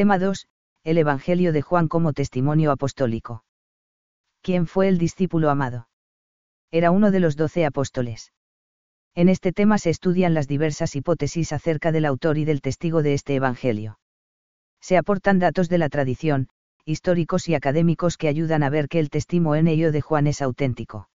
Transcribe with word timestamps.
Tema 0.00 0.18
2. 0.18 0.46
El 0.82 0.96
Evangelio 0.96 1.52
de 1.52 1.60
Juan 1.60 1.86
como 1.86 2.14
testimonio 2.14 2.70
apostólico. 2.70 3.44
¿Quién 4.40 4.66
fue 4.66 4.88
el 4.88 4.96
discípulo 4.96 5.50
amado? 5.50 5.90
Era 6.70 6.90
uno 6.90 7.10
de 7.10 7.20
los 7.20 7.36
doce 7.36 7.66
apóstoles. 7.66 8.32
En 9.14 9.28
este 9.28 9.52
tema 9.52 9.76
se 9.76 9.90
estudian 9.90 10.32
las 10.32 10.48
diversas 10.48 10.96
hipótesis 10.96 11.52
acerca 11.52 11.92
del 11.92 12.06
autor 12.06 12.38
y 12.38 12.46
del 12.46 12.62
testigo 12.62 13.02
de 13.02 13.12
este 13.12 13.34
Evangelio. 13.34 13.98
Se 14.80 14.96
aportan 14.96 15.38
datos 15.38 15.68
de 15.68 15.76
la 15.76 15.90
tradición, 15.90 16.48
históricos 16.86 17.46
y 17.50 17.54
académicos 17.54 18.16
que 18.16 18.28
ayudan 18.28 18.62
a 18.62 18.70
ver 18.70 18.88
que 18.88 19.00
el 19.00 19.10
testimonio 19.10 19.92
de 19.92 20.00
Juan 20.00 20.28
es 20.28 20.40
auténtico. 20.40 21.10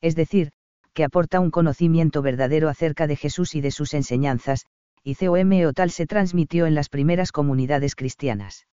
Es 0.00 0.16
decir, 0.16 0.50
que 0.94 1.04
aporta 1.04 1.38
un 1.38 1.52
conocimiento 1.52 2.22
verdadero 2.22 2.70
acerca 2.70 3.06
de 3.06 3.14
Jesús 3.14 3.54
y 3.54 3.60
de 3.60 3.70
sus 3.70 3.94
enseñanzas, 3.94 4.66
y 5.02 5.14
COM 5.14 5.52
o 5.66 5.72
tal 5.72 5.90
se 5.90 6.06
transmitió 6.06 6.66
en 6.66 6.74
las 6.74 6.88
primeras 6.88 7.32
comunidades 7.32 7.94
cristianas. 7.94 8.66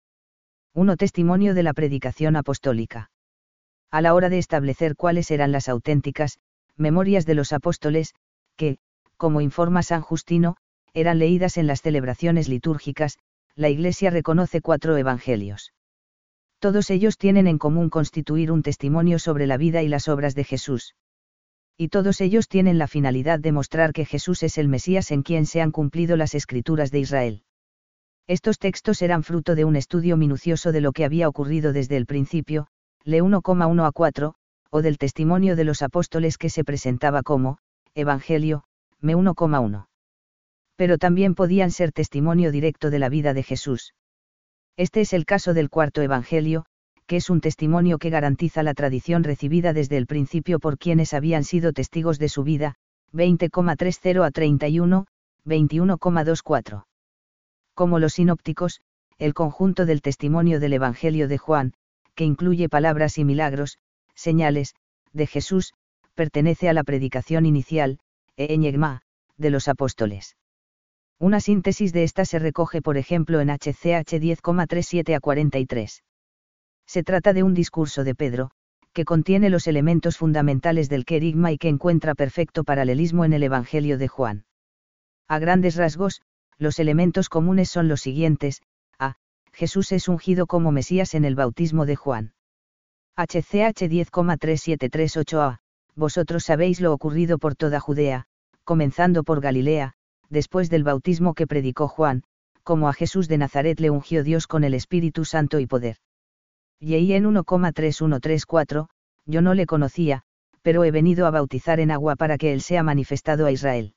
1. 0.74 0.98
Testimonio 0.98 1.54
de 1.54 1.64
la 1.64 1.74
predicación 1.74 2.36
apostólica. 2.36 3.12
A 3.92 4.02
la 4.02 4.14
hora 4.14 4.30
de 4.30 4.40
establecer 4.40 4.96
cuáles 4.96 5.32
eran 5.32 5.52
las 5.52 5.70
auténticas, 5.70 6.40
memorias 6.76 7.26
de 7.26 7.36
los 7.36 7.54
apóstoles, 7.54 8.14
que, 8.58 8.78
como 9.18 9.42
informa 9.42 9.84
San 9.84 10.02
Justino, 10.02 10.58
eran 10.94 11.20
leídas 11.20 11.58
en 11.58 11.68
las 11.68 11.82
celebraciones 11.82 12.50
litúrgicas, 12.50 13.18
la 13.56 13.70
Iglesia 13.70 14.10
reconoce 14.10 14.62
cuatro 14.62 14.98
evangelios. 14.98 15.74
Todos 16.60 16.90
ellos 16.90 17.18
tienen 17.18 17.48
en 17.48 17.58
común 17.58 17.90
constituir 17.90 18.52
un 18.52 18.64
testimonio 18.64 19.20
sobre 19.20 19.48
la 19.48 19.58
vida 19.58 19.84
y 19.84 19.88
las 19.88 20.08
obras 20.08 20.36
de 20.36 20.44
Jesús. 20.44 20.96
Y 21.78 21.90
todos 21.90 22.22
ellos 22.22 22.48
tienen 22.48 22.78
la 22.78 22.88
finalidad 22.88 23.40
de 23.40 23.52
mostrar 23.52 23.92
que 23.92 24.06
Jesús 24.06 24.44
es 24.44 24.58
el 24.58 24.70
Mesías 24.70 25.12
en 25.12 25.24
quien 25.24 25.46
se 25.46 25.62
han 25.62 25.72
cumplido 25.72 26.16
las 26.16 26.34
escrituras 26.34 26.90
de 26.92 27.00
Israel. 27.00 27.44
Estos 28.28 28.58
textos 28.58 29.02
eran 29.02 29.24
fruto 29.24 29.56
de 29.56 29.66
un 29.66 29.76
estudio 29.76 30.18
minucioso 30.18 30.72
de 30.72 30.82
lo 30.82 30.94
que 30.94 31.06
había 31.06 31.28
ocurrido 31.28 31.74
desde 31.74 31.98
el 31.98 32.06
principio, 32.06 32.68
le 33.04 33.22
1,1 33.22 33.86
a 33.86 33.92
4, 33.92 34.36
o 34.72 34.82
del 34.82 34.98
testimonio 34.98 35.56
de 35.56 35.64
los 35.64 35.82
apóstoles 35.82 36.38
que 36.38 36.50
se 36.50 36.64
presentaba 36.64 37.24
como, 37.24 37.60
Evangelio, 37.94 38.64
me 39.00 39.16
1,1. 39.16 39.88
Pero 40.76 40.98
también 40.98 41.36
podían 41.36 41.72
ser 41.72 41.92
testimonio 41.92 42.52
directo 42.52 42.90
de 42.90 43.00
la 43.00 43.10
vida 43.10 43.34
de 43.34 43.44
Jesús. 43.44 43.94
Este 44.76 45.02
es 45.02 45.14
el 45.14 45.26
caso 45.26 45.54
del 45.54 45.70
cuarto 45.70 46.02
Evangelio, 46.02 46.66
que 47.08 47.18
es 47.18 47.30
un 47.30 47.42
testimonio 47.42 47.98
que 47.98 48.10
garantiza 48.10 48.64
la 48.64 48.74
tradición 48.74 49.24
recibida 49.24 49.74
desde 49.74 49.98
el 49.98 50.08
principio 50.08 50.60
por 50.60 50.78
quienes 50.78 51.14
habían 51.14 51.44
sido 51.44 51.72
testigos 51.74 52.20
de 52.20 52.30
su 52.30 52.44
vida, 52.44 52.76
20,30 53.14 54.26
a 54.26 54.32
31, 54.32 55.06
21,24. 55.46 56.86
Como 57.74 58.00
los 58.00 58.14
sinópticos, 58.14 58.82
el 59.18 59.34
conjunto 59.34 59.86
del 59.86 60.02
testimonio 60.02 60.60
del 60.60 60.74
Evangelio 60.74 61.28
de 61.28 61.38
Juan, 61.38 61.74
que 62.16 62.26
incluye 62.26 62.70
palabras 62.70 63.18
y 63.18 63.26
milagros, 63.26 63.78
señales, 64.16 64.74
de 65.14 65.28
Jesús, 65.28 65.74
pertenece 66.16 66.70
a 66.70 66.74
la 66.74 66.84
predicación 66.84 67.46
inicial, 67.46 68.00
e 68.38 68.58
de 69.38 69.50
los 69.50 69.68
apóstoles. 69.68 70.36
Una 71.20 71.40
síntesis 71.40 71.94
de 71.94 72.04
esta 72.04 72.26
se 72.26 72.40
recoge 72.40 72.82
por 72.82 72.98
ejemplo 72.98 73.40
en 73.40 73.50
HCH 73.50 74.20
10,37 74.20 75.16
a 75.16 75.20
43. 75.20 76.04
Se 76.88 77.04
trata 77.04 77.34
de 77.34 77.44
un 77.44 77.54
discurso 77.54 78.04
de 78.04 78.16
Pedro, 78.16 78.52
que 78.94 79.06
contiene 79.06 79.50
los 79.50 79.68
elementos 79.68 80.18
fundamentales 80.18 80.88
del 80.88 81.06
querigma 81.06 81.52
y 81.52 81.58
que 81.58 81.68
encuentra 81.68 82.16
perfecto 82.16 82.64
paralelismo 82.64 83.26
en 83.26 83.34
el 83.34 83.44
Evangelio 83.44 83.98
de 83.98 84.08
Juan. 84.08 84.46
A 85.28 85.40
grandes 85.40 85.76
rasgos, 85.76 86.22
los 86.58 86.80
elementos 86.80 87.28
comunes 87.28 87.70
son 87.70 87.88
los 87.88 88.02
siguientes, 88.02 88.62
a. 89.00 89.16
Jesús 89.52 89.92
es 89.92 90.08
ungido 90.08 90.48
como 90.48 90.72
Mesías 90.72 91.14
en 91.14 91.26
el 91.26 91.36
bautismo 91.36 91.86
de 91.86 91.96
Juan. 91.96 92.34
HCH 93.18 93.90
10,3738a. 93.90 95.60
Vosotros 95.96 96.44
sabéis 96.44 96.82
lo 96.82 96.94
ocurrido 96.94 97.38
por 97.38 97.56
toda 97.56 97.80
Judea, 97.80 98.26
comenzando 98.64 99.24
por 99.24 99.42
Galilea, 99.42 99.94
después 100.30 100.70
del 100.70 100.84
bautismo 100.84 101.34
que 101.34 101.48
predicó 101.48 101.88
Juan, 101.88 102.24
como 102.64 102.90
a 102.90 102.94
Jesús 102.94 103.28
de 103.28 103.38
Nazaret 103.38 103.80
le 103.80 103.90
ungió 103.90 104.24
Dios 104.24 104.48
con 104.48 104.64
el 104.64 104.74
Espíritu 104.74 105.24
Santo 105.24 105.60
y 105.60 105.68
poder. 105.68 105.98
Y 106.80 107.14
en 107.14 107.26
1,3134, 107.26 108.88
yo 109.26 109.42
no 109.42 109.54
le 109.54 109.66
conocía, 109.66 110.24
pero 110.62 110.84
he 110.84 110.92
venido 110.92 111.26
a 111.26 111.32
bautizar 111.32 111.80
en 111.80 111.92
agua 111.92 112.16
para 112.16 112.38
que 112.38 112.52
él 112.52 112.62
sea 112.62 112.84
manifestado 112.84 113.46
a 113.46 113.52
Israel. 113.52 113.94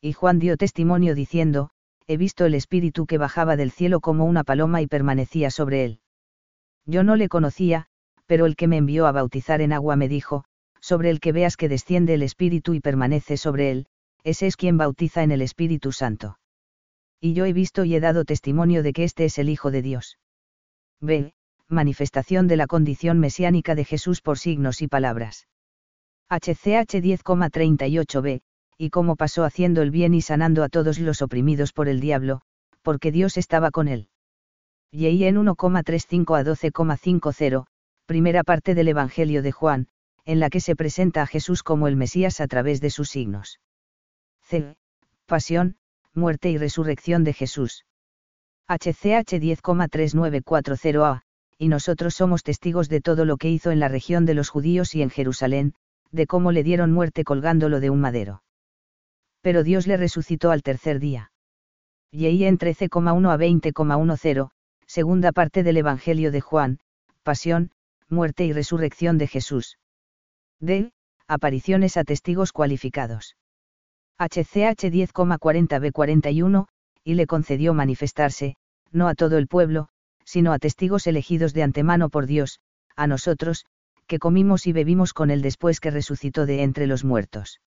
Y 0.00 0.12
Juan 0.12 0.38
dio 0.38 0.56
testimonio 0.56 1.14
diciendo, 1.14 1.70
he 2.06 2.16
visto 2.16 2.44
el 2.46 2.54
Espíritu 2.54 3.06
que 3.06 3.18
bajaba 3.18 3.56
del 3.56 3.70
cielo 3.70 4.00
como 4.00 4.24
una 4.24 4.44
paloma 4.44 4.80
y 4.80 4.86
permanecía 4.86 5.50
sobre 5.50 5.84
él. 5.84 6.00
Yo 6.86 7.02
no 7.02 7.16
le 7.16 7.28
conocía, 7.28 7.86
pero 8.26 8.46
el 8.46 8.54
que 8.54 8.68
me 8.68 8.76
envió 8.76 9.06
a 9.06 9.12
bautizar 9.12 9.60
en 9.60 9.72
agua 9.72 9.96
me 9.96 10.08
dijo, 10.08 10.44
sobre 10.80 11.10
el 11.10 11.20
que 11.20 11.32
veas 11.32 11.56
que 11.56 11.68
desciende 11.68 12.14
el 12.14 12.22
Espíritu 12.22 12.74
y 12.74 12.80
permanece 12.80 13.36
sobre 13.36 13.70
él, 13.70 13.86
ese 14.24 14.46
es 14.46 14.56
quien 14.56 14.78
bautiza 14.78 15.22
en 15.22 15.32
el 15.32 15.42
Espíritu 15.42 15.92
Santo. 15.92 16.38
Y 17.20 17.32
yo 17.32 17.44
he 17.44 17.52
visto 17.52 17.84
y 17.84 17.94
he 17.94 18.00
dado 18.00 18.24
testimonio 18.24 18.82
de 18.82 18.92
que 18.92 19.04
este 19.04 19.24
es 19.24 19.38
el 19.38 19.48
Hijo 19.48 19.70
de 19.70 19.82
Dios. 19.82 20.18
B 21.00 21.32
manifestación 21.68 22.48
de 22.48 22.56
la 22.56 22.66
condición 22.66 23.18
mesiánica 23.18 23.74
de 23.74 23.84
Jesús 23.84 24.20
por 24.20 24.38
signos 24.38 24.82
y 24.82 24.88
palabras. 24.88 25.46
HCH 26.30 27.00
10,38b, 27.02 28.40
y 28.78 28.90
cómo 28.90 29.16
pasó 29.16 29.44
haciendo 29.44 29.82
el 29.82 29.90
bien 29.90 30.14
y 30.14 30.22
sanando 30.22 30.62
a 30.62 30.68
todos 30.68 30.98
los 30.98 31.20
oprimidos 31.22 31.72
por 31.72 31.88
el 31.88 32.00
diablo, 32.00 32.42
porque 32.82 33.12
Dios 33.12 33.36
estaba 33.36 33.70
con 33.70 33.88
él. 33.88 34.08
Y 34.90 35.24
en 35.24 35.36
1,35 35.36 36.38
a 36.38 36.44
12,50, 36.44 37.66
primera 38.06 38.44
parte 38.44 38.74
del 38.74 38.88
Evangelio 38.88 39.42
de 39.42 39.52
Juan, 39.52 39.88
en 40.24 40.40
la 40.40 40.48
que 40.50 40.60
se 40.60 40.76
presenta 40.76 41.22
a 41.22 41.26
Jesús 41.26 41.62
como 41.62 41.88
el 41.88 41.96
Mesías 41.96 42.40
a 42.40 42.46
través 42.46 42.80
de 42.80 42.90
sus 42.90 43.10
signos. 43.10 43.60
C. 44.42 44.76
Pasión, 45.26 45.76
muerte 46.14 46.50
y 46.50 46.56
resurrección 46.56 47.24
de 47.24 47.34
Jesús. 47.34 47.84
HCH 48.68 49.40
10,3940a, 49.40 51.22
y 51.58 51.68
nosotros 51.68 52.14
somos 52.14 52.44
testigos 52.44 52.88
de 52.88 53.00
todo 53.00 53.24
lo 53.24 53.36
que 53.36 53.50
hizo 53.50 53.70
en 53.70 53.80
la 53.80 53.88
región 53.88 54.24
de 54.26 54.34
los 54.34 54.48
judíos 54.48 54.94
y 54.94 55.02
en 55.02 55.10
Jerusalén, 55.10 55.74
de 56.12 56.26
cómo 56.26 56.52
le 56.52 56.62
dieron 56.62 56.92
muerte 56.92 57.24
colgándolo 57.24 57.80
de 57.80 57.90
un 57.90 58.00
madero. 58.00 58.42
Pero 59.42 59.64
Dios 59.64 59.86
le 59.86 59.96
resucitó 59.96 60.50
al 60.50 60.62
tercer 60.62 61.00
día. 61.00 61.32
Y 62.10 62.44
en 62.44 62.58
13,1 62.58 63.30
a 63.30 63.36
20,10, 63.36 64.50
segunda 64.86 65.32
parte 65.32 65.62
del 65.62 65.76
Evangelio 65.76 66.32
de 66.32 66.40
Juan, 66.40 66.78
Pasión, 67.22 67.72
muerte 68.08 68.44
y 68.46 68.52
resurrección 68.52 69.18
de 69.18 69.26
Jesús. 69.26 69.78
D. 70.60 70.92
Apariciones 71.26 71.96
a 71.98 72.04
testigos 72.04 72.52
cualificados. 72.52 73.36
HCH 74.18 74.90
10,40b41, 74.90 76.66
y 77.04 77.14
le 77.14 77.26
concedió 77.26 77.74
manifestarse, 77.74 78.56
no 78.90 79.08
a 79.08 79.14
todo 79.14 79.36
el 79.36 79.46
pueblo, 79.46 79.90
sino 80.28 80.52
a 80.52 80.58
testigos 80.58 81.06
elegidos 81.06 81.54
de 81.54 81.62
antemano 81.62 82.10
por 82.10 82.26
Dios, 82.26 82.60
a 82.96 83.06
nosotros, 83.06 83.64
que 84.06 84.18
comimos 84.18 84.66
y 84.66 84.72
bebimos 84.74 85.14
con 85.14 85.30
él 85.30 85.40
después 85.40 85.80
que 85.80 85.90
resucitó 85.90 86.44
de 86.44 86.62
entre 86.62 86.86
los 86.86 87.02
muertos. 87.02 87.60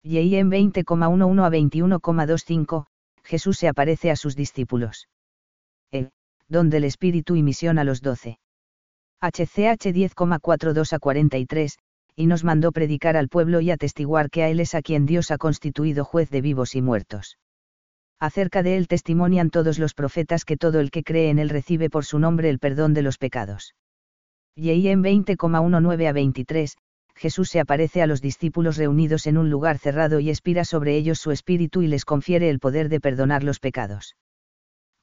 Y 0.00 0.36
en 0.36 0.52
20,11 0.52 1.44
a 1.44 1.50
21,25, 1.50 2.86
Jesús 3.24 3.58
se 3.58 3.66
aparece 3.66 4.12
a 4.12 4.14
sus 4.14 4.36
discípulos. 4.36 5.08
E. 5.90 6.10
Donde 6.48 6.76
el 6.76 6.84
Espíritu 6.84 7.34
y 7.34 7.42
misión 7.42 7.76
a 7.76 7.82
los 7.82 8.02
doce. 8.02 8.38
HCH 9.20 9.90
10,42 9.92 10.92
a 10.92 10.98
43, 11.00 11.76
y 12.14 12.26
nos 12.26 12.44
mandó 12.44 12.70
predicar 12.70 13.16
al 13.16 13.28
pueblo 13.28 13.60
y 13.60 13.72
atestiguar 13.72 14.30
que 14.30 14.44
a 14.44 14.48
Él 14.48 14.60
es 14.60 14.76
a 14.76 14.82
quien 14.82 15.06
Dios 15.06 15.32
ha 15.32 15.38
constituido 15.38 16.04
juez 16.04 16.30
de 16.30 16.40
vivos 16.40 16.76
y 16.76 16.82
muertos 16.82 17.36
acerca 18.20 18.62
de 18.62 18.76
él 18.76 18.86
testimonian 18.86 19.50
todos 19.50 19.78
los 19.78 19.94
profetas 19.94 20.44
que 20.44 20.58
todo 20.58 20.78
el 20.78 20.90
que 20.90 21.02
cree 21.02 21.30
en 21.30 21.38
él 21.38 21.48
recibe 21.48 21.88
por 21.88 22.04
su 22.04 22.18
nombre 22.18 22.50
el 22.50 22.58
perdón 22.58 22.94
de 22.94 23.02
los 23.02 23.16
pecados. 23.16 23.74
Y 24.54 24.88
en 24.88 25.02
20,19 25.02 26.06
a 26.06 26.12
23, 26.12 26.76
Jesús 27.14 27.48
se 27.48 27.60
aparece 27.60 28.02
a 28.02 28.06
los 28.06 28.20
discípulos 28.20 28.76
reunidos 28.76 29.26
en 29.26 29.38
un 29.38 29.50
lugar 29.50 29.78
cerrado 29.78 30.20
y 30.20 30.28
expira 30.28 30.64
sobre 30.64 30.96
ellos 30.96 31.18
su 31.18 31.30
espíritu 31.30 31.82
y 31.82 31.86
les 31.86 32.04
confiere 32.04 32.50
el 32.50 32.60
poder 32.60 32.88
de 32.88 33.00
perdonar 33.00 33.42
los 33.42 33.58
pecados. 33.58 34.16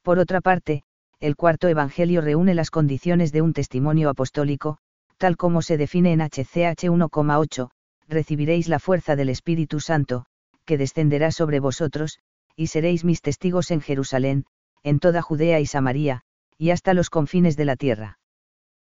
Por 0.02 0.18
otra 0.18 0.40
parte, 0.40 0.82
el 1.20 1.36
cuarto 1.36 1.68
Evangelio 1.68 2.20
reúne 2.20 2.54
las 2.54 2.70
condiciones 2.70 3.32
de 3.32 3.42
un 3.42 3.52
testimonio 3.52 4.08
apostólico, 4.08 4.78
tal 5.16 5.36
como 5.36 5.62
se 5.62 5.76
define 5.76 6.12
en 6.12 6.20
HCH 6.20 6.86
1,8, 6.86 7.70
recibiréis 8.08 8.68
la 8.68 8.78
fuerza 8.78 9.16
del 9.16 9.28
Espíritu 9.28 9.80
Santo, 9.80 10.24
que 10.64 10.78
descenderá 10.78 11.32
sobre 11.32 11.60
vosotros, 11.60 12.20
y 12.58 12.66
seréis 12.66 13.04
mis 13.04 13.22
testigos 13.22 13.70
en 13.70 13.80
Jerusalén, 13.80 14.44
en 14.82 14.98
toda 14.98 15.22
Judea 15.22 15.60
y 15.60 15.66
Samaria, 15.66 16.22
y 16.58 16.70
hasta 16.70 16.92
los 16.92 17.08
confines 17.08 17.56
de 17.56 17.64
la 17.64 17.76
tierra. 17.76 18.18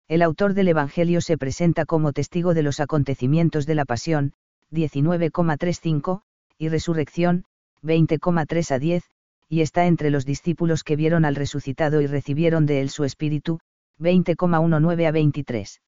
El 0.06 0.22
autor 0.22 0.54
del 0.54 0.68
Evangelio 0.68 1.20
se 1.20 1.36
presenta 1.36 1.84
como 1.84 2.12
testigo 2.12 2.54
de 2.54 2.62
los 2.62 2.78
acontecimientos 2.78 3.66
de 3.66 3.74
la 3.74 3.84
pasión, 3.84 4.34
19,35, 4.70 6.20
y 6.58 6.68
resurrección, 6.68 7.44
20,3 7.82 8.70
a 8.70 8.78
10, 8.78 9.04
y 9.48 9.62
está 9.62 9.86
entre 9.86 10.10
los 10.10 10.24
discípulos 10.24 10.84
que 10.84 10.94
vieron 10.94 11.24
al 11.24 11.34
resucitado 11.34 12.00
y 12.00 12.06
recibieron 12.06 12.66
de 12.66 12.80
él 12.80 12.88
su 12.88 13.02
espíritu, 13.02 13.58
20,19 13.98 15.08
a 15.08 15.10
23. 15.10 15.80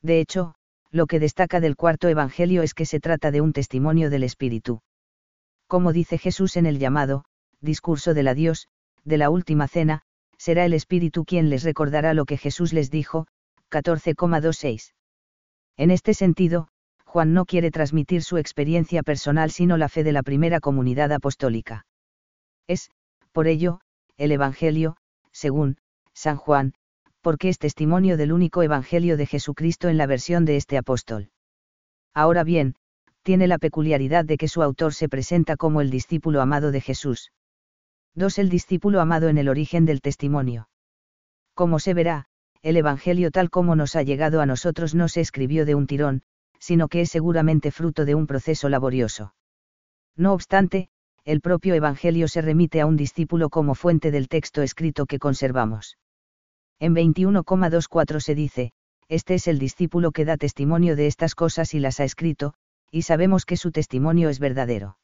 De 0.00 0.20
hecho, 0.20 0.54
lo 0.90 1.06
que 1.06 1.20
destaca 1.20 1.60
del 1.60 1.76
cuarto 1.76 2.08
Evangelio 2.08 2.62
es 2.62 2.72
que 2.72 2.86
se 2.86 2.98
trata 2.98 3.30
de 3.30 3.42
un 3.42 3.52
testimonio 3.52 4.08
del 4.08 4.22
Espíritu. 4.22 4.80
Como 5.66 5.92
dice 5.92 6.18
Jesús 6.18 6.56
en 6.56 6.66
el 6.66 6.78
llamado, 6.78 7.24
discurso 7.60 8.14
del 8.14 8.28
adiós, 8.28 8.68
de 9.04 9.18
la 9.18 9.30
última 9.30 9.68
cena, 9.68 10.02
será 10.38 10.64
el 10.64 10.74
Espíritu 10.74 11.24
quien 11.24 11.50
les 11.50 11.62
recordará 11.62 12.14
lo 12.14 12.24
que 12.26 12.36
Jesús 12.36 12.72
les 12.72 12.90
dijo, 12.90 13.26
14,26. 13.70 14.92
En 15.76 15.90
este 15.90 16.14
sentido, 16.14 16.68
Juan 17.04 17.32
no 17.32 17.44
quiere 17.44 17.70
transmitir 17.70 18.22
su 18.22 18.38
experiencia 18.38 19.02
personal 19.02 19.50
sino 19.50 19.76
la 19.76 19.88
fe 19.88 20.04
de 20.04 20.12
la 20.12 20.22
primera 20.22 20.60
comunidad 20.60 21.12
apostólica. 21.12 21.86
Es, 22.66 22.90
por 23.32 23.46
ello, 23.46 23.80
el 24.16 24.32
Evangelio, 24.32 24.96
según, 25.32 25.78
San 26.12 26.36
Juan, 26.36 26.74
porque 27.20 27.48
es 27.48 27.58
testimonio 27.58 28.16
del 28.16 28.32
único 28.32 28.62
Evangelio 28.62 29.16
de 29.16 29.26
Jesucristo 29.26 29.88
en 29.88 29.96
la 29.96 30.06
versión 30.06 30.44
de 30.44 30.56
este 30.56 30.76
apóstol. 30.76 31.30
Ahora 32.12 32.44
bien, 32.44 32.76
tiene 33.24 33.48
la 33.48 33.58
peculiaridad 33.58 34.24
de 34.24 34.36
que 34.36 34.48
su 34.48 34.62
autor 34.62 34.94
se 34.94 35.08
presenta 35.08 35.56
como 35.56 35.80
el 35.80 35.90
discípulo 35.90 36.40
amado 36.42 36.70
de 36.70 36.80
Jesús. 36.80 37.32
2. 38.14 38.38
El 38.38 38.48
discípulo 38.50 39.00
amado 39.00 39.28
en 39.28 39.38
el 39.38 39.48
origen 39.48 39.86
del 39.86 40.02
testimonio. 40.02 40.68
Como 41.54 41.78
se 41.78 41.94
verá, 41.94 42.26
el 42.62 42.76
Evangelio 42.76 43.30
tal 43.30 43.50
como 43.50 43.76
nos 43.76 43.96
ha 43.96 44.02
llegado 44.02 44.40
a 44.40 44.46
nosotros 44.46 44.94
no 44.94 45.08
se 45.08 45.20
escribió 45.22 45.64
de 45.64 45.74
un 45.74 45.86
tirón, 45.86 46.22
sino 46.60 46.88
que 46.88 47.00
es 47.00 47.10
seguramente 47.10 47.70
fruto 47.70 48.04
de 48.04 48.14
un 48.14 48.26
proceso 48.26 48.68
laborioso. 48.68 49.34
No 50.16 50.32
obstante, 50.34 50.90
el 51.24 51.40
propio 51.40 51.74
Evangelio 51.74 52.28
se 52.28 52.42
remite 52.42 52.82
a 52.82 52.86
un 52.86 52.96
discípulo 52.96 53.48
como 53.48 53.74
fuente 53.74 54.10
del 54.10 54.28
texto 54.28 54.62
escrito 54.62 55.06
que 55.06 55.18
conservamos. 55.18 55.96
En 56.78 56.94
21,24 56.94 58.20
se 58.20 58.34
dice, 58.34 58.72
este 59.08 59.34
es 59.34 59.48
el 59.48 59.58
discípulo 59.58 60.12
que 60.12 60.26
da 60.26 60.36
testimonio 60.36 60.94
de 60.94 61.06
estas 61.06 61.34
cosas 61.34 61.72
y 61.72 61.80
las 61.80 62.00
ha 62.00 62.04
escrito, 62.04 62.54
y 62.94 63.02
sabemos 63.02 63.44
que 63.44 63.56
su 63.56 63.72
testimonio 63.72 64.28
es 64.28 64.38
verdadero. 64.38 64.98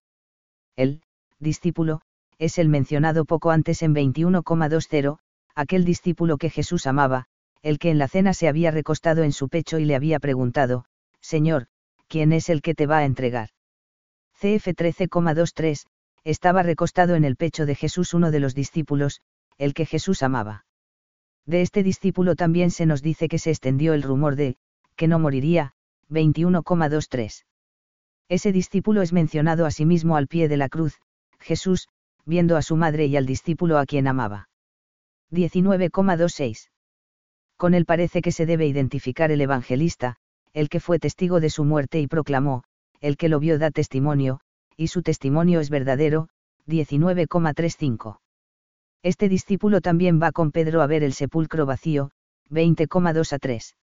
El, 0.76 1.02
discípulo, 1.40 2.02
es 2.38 2.56
el 2.58 2.68
mencionado 2.68 3.24
poco 3.24 3.50
antes 3.50 3.82
en 3.82 3.92
21,20, 3.92 5.18
aquel 5.56 5.84
discípulo 5.84 6.38
que 6.38 6.50
Jesús 6.50 6.86
amaba, 6.86 7.24
el 7.62 7.80
que 7.80 7.90
en 7.90 7.98
la 7.98 8.06
cena 8.06 8.32
se 8.32 8.46
había 8.46 8.70
recostado 8.70 9.24
en 9.24 9.32
su 9.32 9.48
pecho 9.48 9.80
y 9.80 9.86
le 9.86 9.96
había 9.96 10.20
preguntado, 10.20 10.84
Señor, 11.20 11.66
¿quién 12.06 12.32
es 12.32 12.48
el 12.48 12.62
que 12.62 12.76
te 12.76 12.86
va 12.86 12.98
a 12.98 13.04
entregar? 13.04 13.48
CF 14.34 14.68
13,23, 14.68 15.84
estaba 16.22 16.62
recostado 16.62 17.16
en 17.16 17.24
el 17.24 17.34
pecho 17.34 17.66
de 17.66 17.74
Jesús 17.74 18.14
uno 18.14 18.30
de 18.30 18.38
los 18.38 18.54
discípulos, 18.54 19.20
el 19.58 19.74
que 19.74 19.84
Jesús 19.84 20.22
amaba. 20.22 20.64
De 21.44 21.60
este 21.60 21.82
discípulo 21.82 22.36
también 22.36 22.70
se 22.70 22.86
nos 22.86 23.02
dice 23.02 23.26
que 23.26 23.40
se 23.40 23.50
extendió 23.50 23.94
el 23.94 24.04
rumor 24.04 24.36
de, 24.36 24.58
que 24.94 25.08
no 25.08 25.18
moriría, 25.18 25.72
21,23. 26.08 27.46
Ese 28.30 28.52
discípulo 28.52 29.02
es 29.02 29.12
mencionado 29.12 29.66
a 29.66 29.72
sí 29.72 29.84
mismo 29.84 30.16
al 30.16 30.28
pie 30.28 30.46
de 30.46 30.56
la 30.56 30.68
cruz, 30.68 31.00
Jesús, 31.40 31.88
viendo 32.24 32.56
a 32.56 32.62
su 32.62 32.76
madre 32.76 33.06
y 33.06 33.16
al 33.16 33.26
discípulo 33.26 33.76
a 33.76 33.86
quien 33.86 34.06
amaba. 34.06 34.48
19,26. 35.32 36.70
Con 37.56 37.74
él 37.74 37.84
parece 37.84 38.22
que 38.22 38.30
se 38.30 38.46
debe 38.46 38.68
identificar 38.68 39.32
el 39.32 39.40
evangelista, 39.40 40.14
el 40.52 40.68
que 40.68 40.78
fue 40.78 41.00
testigo 41.00 41.40
de 41.40 41.50
su 41.50 41.64
muerte 41.64 41.98
y 41.98 42.06
proclamó, 42.06 42.62
el 43.00 43.16
que 43.16 43.28
lo 43.28 43.40
vio 43.40 43.58
da 43.58 43.72
testimonio, 43.72 44.38
y 44.76 44.86
su 44.86 45.02
testimonio 45.02 45.58
es 45.58 45.68
verdadero, 45.68 46.28
19,35. 46.68 48.20
Este 49.02 49.28
discípulo 49.28 49.80
también 49.80 50.22
va 50.22 50.30
con 50.30 50.52
Pedro 50.52 50.82
a 50.82 50.86
ver 50.86 51.02
el 51.02 51.14
sepulcro 51.14 51.66
vacío, 51.66 52.12
20,2 52.48 53.32
a 53.32 53.38
3. 53.40 53.76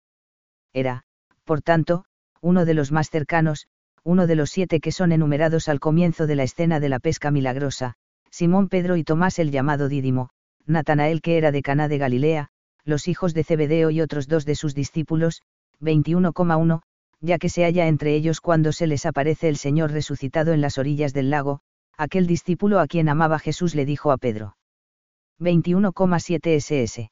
Era, 0.75 1.05
por 1.45 1.63
tanto, 1.63 2.05
uno 2.43 2.67
de 2.67 2.75
los 2.75 2.93
más 2.93 3.09
cercanos, 3.09 3.69
uno 4.05 4.27
de 4.27 4.37
los 4.37 4.51
siete 4.51 4.81
que 4.81 4.93
son 4.93 5.13
enumerados 5.13 5.69
al 5.69 5.81
comienzo 5.81 6.27
de 6.27 6.37
la 6.37 6.43
escena 6.43 6.79
de 6.79 6.91
la 6.91 7.01
pesca 7.01 7.31
milagrosa, 7.31 7.95
Simón 8.31 8.69
Pedro 8.69 8.97
y 8.97 9.05
Tomás 9.05 9.39
el 9.39 9.51
llamado 9.51 9.89
Dídimo, 9.89 10.29
Natanael 10.67 11.23
que 11.23 11.39
era 11.39 11.51
de 11.51 11.63
Caná 11.63 11.89
de 11.89 11.99
Galilea, 11.99 12.49
los 12.85 13.09
hijos 13.09 13.33
de 13.33 13.45
Zebedeo 13.45 13.91
y 13.91 14.03
otros 14.03 14.29
dos 14.29 14.45
de 14.45 14.55
sus 14.55 14.75
discípulos, 14.75 15.43
21,1, 15.81 16.83
ya 17.21 17.39
que 17.39 17.49
se 17.49 17.65
halla 17.65 17.89
entre 17.89 18.15
ellos 18.15 18.41
cuando 18.41 18.73
se 18.73 18.87
les 18.87 19.07
aparece 19.07 19.49
el 19.49 19.57
Señor 19.57 19.91
resucitado 19.91 20.53
en 20.53 20.61
las 20.61 20.77
orillas 20.77 21.15
del 21.15 21.31
lago, 21.31 21.61
aquel 21.97 22.27
discípulo 22.27 22.81
a 22.81 22.87
quien 22.87 23.09
amaba 23.09 23.39
Jesús 23.39 23.75
le 23.75 23.87
dijo 23.87 24.13
a 24.13 24.19
Pedro. 24.19 24.57
21,7 25.41 26.61
ss. 26.61 27.11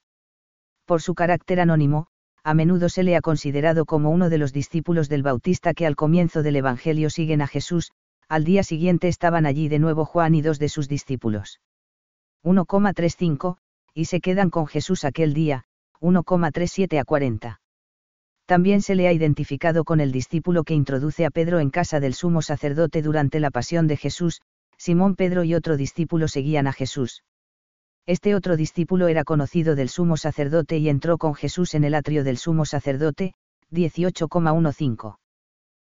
Por 0.84 1.00
su 1.00 1.14
carácter 1.14 1.60
anónimo, 1.60 2.08
a 2.44 2.54
menudo 2.54 2.88
se 2.88 3.02
le 3.02 3.16
ha 3.16 3.20
considerado 3.20 3.84
como 3.84 4.10
uno 4.10 4.28
de 4.28 4.38
los 4.38 4.52
discípulos 4.52 5.08
del 5.08 5.22
Bautista 5.22 5.74
que 5.74 5.86
al 5.86 5.96
comienzo 5.96 6.42
del 6.42 6.56
Evangelio 6.56 7.08
siguen 7.08 7.40
a 7.40 7.46
Jesús, 7.46 7.92
al 8.28 8.44
día 8.44 8.62
siguiente 8.64 9.08
estaban 9.08 9.46
allí 9.46 9.68
de 9.68 9.78
nuevo 9.78 10.04
Juan 10.04 10.34
y 10.34 10.42
dos 10.42 10.58
de 10.58 10.68
sus 10.68 10.88
discípulos. 10.88 11.60
1,35, 12.42 13.58
y 13.94 14.06
se 14.06 14.20
quedan 14.20 14.50
con 14.50 14.66
Jesús 14.66 15.04
aquel 15.04 15.34
día, 15.34 15.64
1,37 16.00 16.98
a 16.98 17.04
40. 17.04 17.60
También 18.46 18.82
se 18.82 18.96
le 18.96 19.06
ha 19.06 19.12
identificado 19.12 19.84
con 19.84 20.00
el 20.00 20.10
discípulo 20.10 20.64
que 20.64 20.74
introduce 20.74 21.24
a 21.24 21.30
Pedro 21.30 21.60
en 21.60 21.70
casa 21.70 22.00
del 22.00 22.14
sumo 22.14 22.42
sacerdote 22.42 23.02
durante 23.02 23.38
la 23.38 23.50
pasión 23.50 23.86
de 23.86 23.96
Jesús, 23.96 24.40
Simón 24.76 25.14
Pedro 25.14 25.44
y 25.44 25.54
otro 25.54 25.76
discípulo 25.76 26.26
seguían 26.26 26.66
a 26.66 26.72
Jesús. 26.72 27.22
Este 28.06 28.34
otro 28.34 28.56
discípulo 28.56 29.06
era 29.06 29.22
conocido 29.22 29.76
del 29.76 29.88
sumo 29.88 30.16
sacerdote 30.16 30.78
y 30.78 30.88
entró 30.88 31.18
con 31.18 31.34
Jesús 31.34 31.74
en 31.74 31.84
el 31.84 31.94
atrio 31.94 32.24
del 32.24 32.36
sumo 32.36 32.64
sacerdote, 32.64 33.34
18,15. 33.70 35.16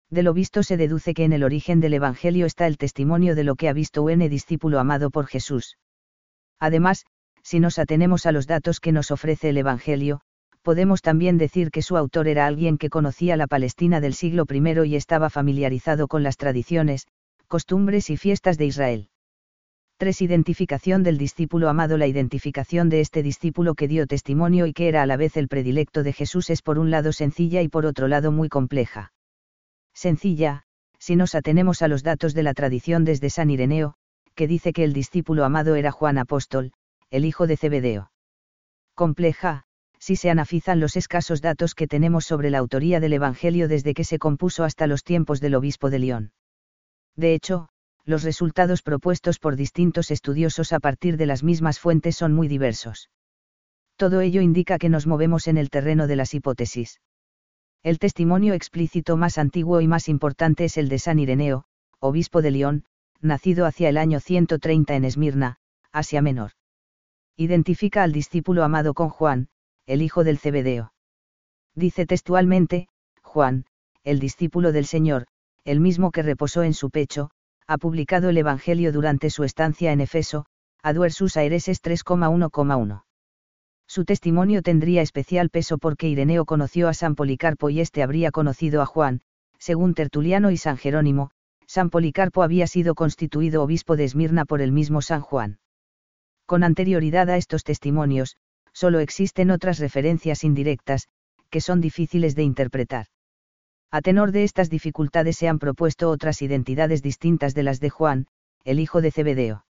De 0.09 0.23
lo 0.23 0.33
visto 0.33 0.61
se 0.61 0.75
deduce 0.75 1.13
que 1.13 1.23
en 1.23 1.31
el 1.31 1.43
origen 1.43 1.79
del 1.79 1.93
Evangelio 1.93 2.45
está 2.45 2.67
el 2.67 2.77
testimonio 2.77 3.33
de 3.33 3.45
lo 3.45 3.55
que 3.55 3.69
ha 3.69 3.73
visto 3.73 4.03
un 4.03 4.19
discípulo 4.19 4.79
amado 4.79 5.09
por 5.09 5.27
Jesús. 5.27 5.77
Además, 6.59 7.05
si 7.43 7.61
nos 7.61 7.79
atenemos 7.79 8.25
a 8.25 8.33
los 8.33 8.45
datos 8.45 8.81
que 8.81 8.91
nos 8.91 9.09
ofrece 9.09 9.49
el 9.49 9.57
Evangelio, 9.57 10.19
podemos 10.63 11.01
también 11.01 11.37
decir 11.37 11.71
que 11.71 11.81
su 11.81 11.95
autor 11.95 12.27
era 12.27 12.45
alguien 12.45 12.77
que 12.77 12.89
conocía 12.89 13.37
la 13.37 13.47
Palestina 13.47 14.01
del 14.01 14.13
siglo 14.13 14.45
I 14.49 14.89
y 14.89 14.95
estaba 14.97 15.29
familiarizado 15.29 16.09
con 16.09 16.23
las 16.23 16.35
tradiciones, 16.35 17.07
costumbres 17.47 18.09
y 18.09 18.17
fiestas 18.17 18.57
de 18.57 18.65
Israel. 18.65 19.10
3. 20.01 20.19
Identificación 20.24 21.03
del 21.03 21.19
discípulo 21.19 21.69
amado. 21.69 21.95
La 21.95 22.07
identificación 22.07 22.89
de 22.89 23.01
este 23.01 23.21
discípulo 23.21 23.75
que 23.75 23.88
dio 23.88 24.07
testimonio 24.07 24.65
y 24.65 24.74
que 24.74 24.88
era 24.88 25.03
a 25.03 25.06
la 25.06 25.15
vez 25.15 25.38
el 25.38 25.48
predilecto 25.48 26.01
de 26.01 26.12
Jesús 26.12 26.50
es 26.50 26.63
por 26.63 26.79
un 26.79 26.89
lado 26.89 27.13
sencilla 27.13 27.62
y 27.62 27.67
por 27.67 27.86
otro 27.86 28.08
lado 28.08 28.31
muy 28.31 28.50
compleja. 28.50 29.13
Sencilla, 29.93 30.63
si 30.98 31.15
nos 31.15 31.36
atenemos 31.36 31.84
a 31.84 31.88
los 31.88 32.01
datos 32.01 32.34
de 32.34 32.41
la 32.41 32.55
tradición 32.55 33.05
desde 33.05 33.29
San 33.29 33.51
Ireneo, 33.51 33.93
que 34.34 34.48
dice 34.48 34.74
que 34.74 34.84
el 34.84 34.93
discípulo 34.93 35.46
amado 35.46 35.75
era 35.75 35.91
Juan 35.91 36.17
Apóstol, 36.17 36.72
el 37.12 37.24
hijo 37.24 37.46
de 37.46 37.58
Zebedeo. 37.58 38.12
Compleja, 38.96 39.65
si 40.00 40.15
se 40.15 40.31
anafizan 40.31 40.79
los 40.79 40.96
escasos 40.96 41.43
datos 41.43 41.75
que 41.75 41.86
tenemos 41.86 42.25
sobre 42.25 42.50
la 42.50 42.58
autoría 42.58 43.00
del 43.00 43.13
Evangelio 43.13 43.67
desde 43.67 43.93
que 43.93 44.03
se 44.03 44.17
compuso 44.17 44.63
hasta 44.63 44.88
los 44.88 45.03
tiempos 45.03 45.41
del 45.41 45.53
obispo 45.53 45.91
de 45.91 46.00
León. 46.00 46.31
De 47.15 47.36
hecho, 47.36 47.70
los 48.05 48.24
resultados 48.24 48.81
propuestos 48.81 49.39
por 49.39 49.55
distintos 49.55 50.12
estudiosos 50.12 50.74
a 50.74 50.79
partir 50.79 51.17
de 51.17 51.25
las 51.25 51.43
mismas 51.43 51.79
fuentes 51.79 52.15
son 52.15 52.34
muy 52.34 52.48
diversos. 52.48 53.10
Todo 53.96 54.22
ello 54.22 54.41
indica 54.41 54.79
que 54.79 54.89
nos 54.89 55.05
movemos 55.05 55.48
en 55.48 55.58
el 55.58 55.70
terreno 55.70 56.08
de 56.08 56.15
las 56.15 56.34
hipótesis. 56.34 57.00
El 57.84 58.00
testimonio 58.00 58.53
explícito 58.53 59.17
más 59.17 59.38
antiguo 59.38 59.81
y 59.81 59.88
más 59.88 60.08
importante 60.08 60.65
es 60.65 60.77
el 60.77 60.89
de 60.89 61.00
San 61.00 61.20
Ireneo, 61.20 61.65
obispo 62.00 62.41
de 62.41 62.51
León, 62.51 62.86
nacido 63.22 63.65
hacia 63.65 63.89
el 63.89 63.98
año 63.98 64.20
130 64.20 64.96
en 64.96 65.05
Esmirna, 65.05 65.58
Asia 65.91 66.22
Menor. 66.22 66.51
Identifica 67.38 68.03
al 68.03 68.12
discípulo 68.12 68.63
amado 68.63 68.93
con 68.93 69.10
Juan, 69.10 69.50
el 69.86 70.01
hijo 70.01 70.24
del 70.24 70.38
Cebedeo. 70.38 70.93
Dice 71.75 72.05
textualmente, 72.05 72.88
Juan, 73.22 73.65
el 74.03 74.20
discípulo 74.20 74.72
del 74.72 74.86
Señor, 74.86 75.27
el 75.63 75.79
mismo 75.79 76.12
que 76.12 76.24
reposó 76.24 76.63
en 76.63 76.74
su 76.74 76.89
pecho, 76.89 77.29
ha 77.71 77.77
publicado 77.77 78.27
el 78.27 78.37
Evangelio 78.37 78.91
durante 78.91 79.29
su 79.29 79.45
estancia 79.45 79.93
en 79.93 80.01
Efeso, 80.01 80.45
Aduersus 80.83 81.37
Aereses 81.37 81.81
3,1,1. 81.81 83.03
Su 83.87 84.03
testimonio 84.03 84.61
tendría 84.61 85.01
especial 85.01 85.49
peso 85.49 85.77
porque 85.77 86.09
Ireneo 86.09 86.43
conoció 86.43 86.89
a 86.89 86.93
San 86.93 87.15
Policarpo 87.15 87.69
y 87.69 87.79
éste 87.79 88.03
habría 88.03 88.31
conocido 88.31 88.81
a 88.81 88.85
Juan, 88.85 89.21
según 89.57 89.93
Tertuliano 89.93 90.51
y 90.51 90.57
San 90.57 90.75
Jerónimo, 90.75 91.31
San 91.65 91.89
Policarpo 91.89 92.43
había 92.43 92.67
sido 92.67 92.93
constituido 92.93 93.63
obispo 93.63 93.95
de 93.95 94.03
Esmirna 94.03 94.43
por 94.43 94.61
el 94.61 94.73
mismo 94.73 95.01
San 95.01 95.21
Juan. 95.21 95.59
Con 96.45 96.65
anterioridad 96.65 97.29
a 97.29 97.37
estos 97.37 97.63
testimonios, 97.63 98.35
solo 98.73 98.99
existen 98.99 99.49
otras 99.49 99.79
referencias 99.79 100.43
indirectas, 100.43 101.07
que 101.49 101.61
son 101.61 101.79
difíciles 101.79 102.35
de 102.35 102.43
interpretar. 102.43 103.05
A 103.91 104.01
tenor 104.01 104.31
de 104.31 104.45
estas 104.45 104.69
dificultades 104.69 105.38
se 105.38 105.50
han 105.50 105.60
propuesto 105.60 106.10
otras 106.10 106.41
identidades 106.41 107.01
distintas 107.03 107.53
de 107.53 107.63
las 107.63 107.81
de 107.81 107.89
Juan, 107.89 108.27
el 108.63 108.79
hijo 108.79 109.01
de 109.01 109.12
Zebedeo. 109.12 109.65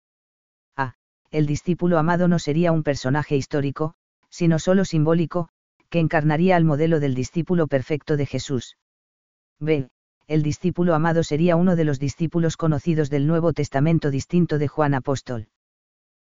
A. 0.77 0.95
el 1.31 1.47
discípulo 1.47 1.99
amado 1.99 2.29
no 2.29 2.39
sería 2.39 2.71
un 2.71 2.83
personaje 2.83 3.37
histórico, 3.37 3.95
sino 4.29 4.59
solo 4.59 4.85
simbólico, 4.85 5.49
que 5.89 6.01
encarnaría 6.01 6.57
al 6.57 6.65
modelo 6.65 7.01
del 7.01 7.15
discípulo 7.15 7.67
perfecto 7.67 8.19
de 8.19 8.27
Jesús. 8.27 8.77
B. 9.59 9.89
El 10.27 10.43
discípulo 10.43 10.95
amado 10.95 11.25
sería 11.25 11.57
uno 11.57 11.75
de 11.75 11.85
los 11.85 11.99
discípulos 11.99 12.57
conocidos 12.57 13.11
del 13.11 13.27
Nuevo 13.27 13.53
Testamento 13.53 14.11
distinto 14.11 14.59
de 14.59 14.69
Juan 14.69 14.95
Apóstol. 14.95 15.49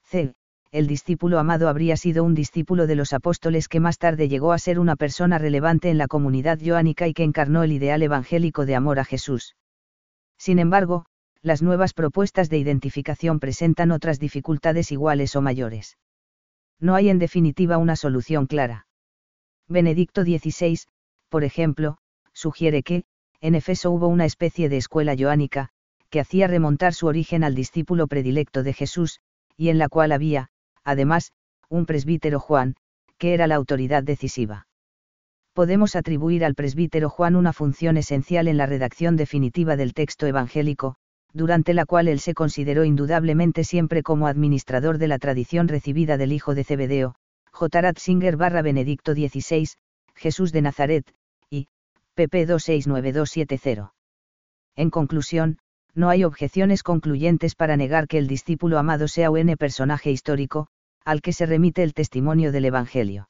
C. 0.04 0.34
El 0.72 0.86
discípulo 0.86 1.40
amado 1.40 1.68
habría 1.68 1.96
sido 1.96 2.22
un 2.22 2.34
discípulo 2.34 2.86
de 2.86 2.94
los 2.94 3.12
apóstoles 3.12 3.66
que 3.66 3.80
más 3.80 3.98
tarde 3.98 4.28
llegó 4.28 4.52
a 4.52 4.58
ser 4.58 4.78
una 4.78 4.94
persona 4.94 5.36
relevante 5.36 5.90
en 5.90 5.98
la 5.98 6.06
comunidad 6.06 6.60
joánica 6.64 7.08
y 7.08 7.12
que 7.12 7.24
encarnó 7.24 7.64
el 7.64 7.72
ideal 7.72 8.02
evangélico 8.02 8.66
de 8.66 8.76
amor 8.76 9.00
a 9.00 9.04
Jesús. 9.04 9.56
Sin 10.38 10.60
embargo, 10.60 11.06
las 11.42 11.60
nuevas 11.60 11.92
propuestas 11.92 12.50
de 12.50 12.58
identificación 12.58 13.40
presentan 13.40 13.90
otras 13.90 14.20
dificultades 14.20 14.92
iguales 14.92 15.34
o 15.34 15.42
mayores. 15.42 15.98
No 16.78 16.94
hay 16.94 17.08
en 17.08 17.18
definitiva 17.18 17.76
una 17.76 17.96
solución 17.96 18.46
clara. 18.46 18.86
Benedicto 19.66 20.22
XVI, 20.22 20.78
por 21.28 21.42
ejemplo, 21.42 21.98
sugiere 22.32 22.84
que, 22.84 23.04
en 23.40 23.56
Efeso 23.56 23.90
hubo 23.90 24.06
una 24.06 24.24
especie 24.24 24.68
de 24.68 24.76
escuela 24.76 25.16
joánica, 25.18 25.70
que 26.10 26.20
hacía 26.20 26.46
remontar 26.46 26.94
su 26.94 27.08
origen 27.08 27.42
al 27.42 27.56
discípulo 27.56 28.06
predilecto 28.06 28.62
de 28.62 28.72
Jesús, 28.72 29.20
y 29.56 29.68
en 29.68 29.78
la 29.78 29.88
cual 29.88 30.12
había, 30.12 30.50
además, 30.90 31.32
un 31.68 31.86
presbítero 31.86 32.40
Juan, 32.40 32.74
que 33.16 33.34
era 33.34 33.46
la 33.46 33.54
autoridad 33.54 34.02
decisiva. 34.02 34.66
Podemos 35.52 35.96
atribuir 35.96 36.44
al 36.44 36.54
presbítero 36.54 37.08
Juan 37.08 37.36
una 37.36 37.52
función 37.52 37.96
esencial 37.96 38.48
en 38.48 38.56
la 38.56 38.66
redacción 38.66 39.16
definitiva 39.16 39.76
del 39.76 39.94
texto 39.94 40.26
evangélico, 40.26 40.96
durante 41.32 41.74
la 41.74 41.86
cual 41.86 42.08
él 42.08 42.18
se 42.18 42.34
consideró 42.34 42.84
indudablemente 42.84 43.64
siempre 43.64 44.02
como 44.02 44.26
administrador 44.26 44.98
de 44.98 45.08
la 45.08 45.18
tradición 45.18 45.68
recibida 45.68 46.16
del 46.16 46.32
hijo 46.32 46.54
de 46.54 46.64
Zebedeo, 46.64 47.14
J. 47.52 47.80
Ratzinger 47.80 48.36
barra 48.36 48.62
Benedicto 48.62 49.12
XVI, 49.12 49.68
Jesús 50.14 50.52
de 50.52 50.62
Nazaret, 50.62 51.04
y, 51.50 51.68
pp 52.14 52.46
269270. 52.46 53.92
En 54.76 54.90
conclusión, 54.90 55.58
no 55.94 56.08
hay 56.08 56.24
objeciones 56.24 56.82
concluyentes 56.82 57.54
para 57.54 57.76
negar 57.76 58.06
que 58.06 58.18
el 58.18 58.28
discípulo 58.28 58.78
amado 58.78 59.08
sea 59.08 59.30
un 59.30 59.54
personaje 59.56 60.10
histórico, 60.10 60.68
al 61.04 61.22
que 61.22 61.32
se 61.32 61.46
remite 61.46 61.82
el 61.82 61.94
testimonio 61.94 62.52
del 62.52 62.66
Evangelio. 62.66 63.28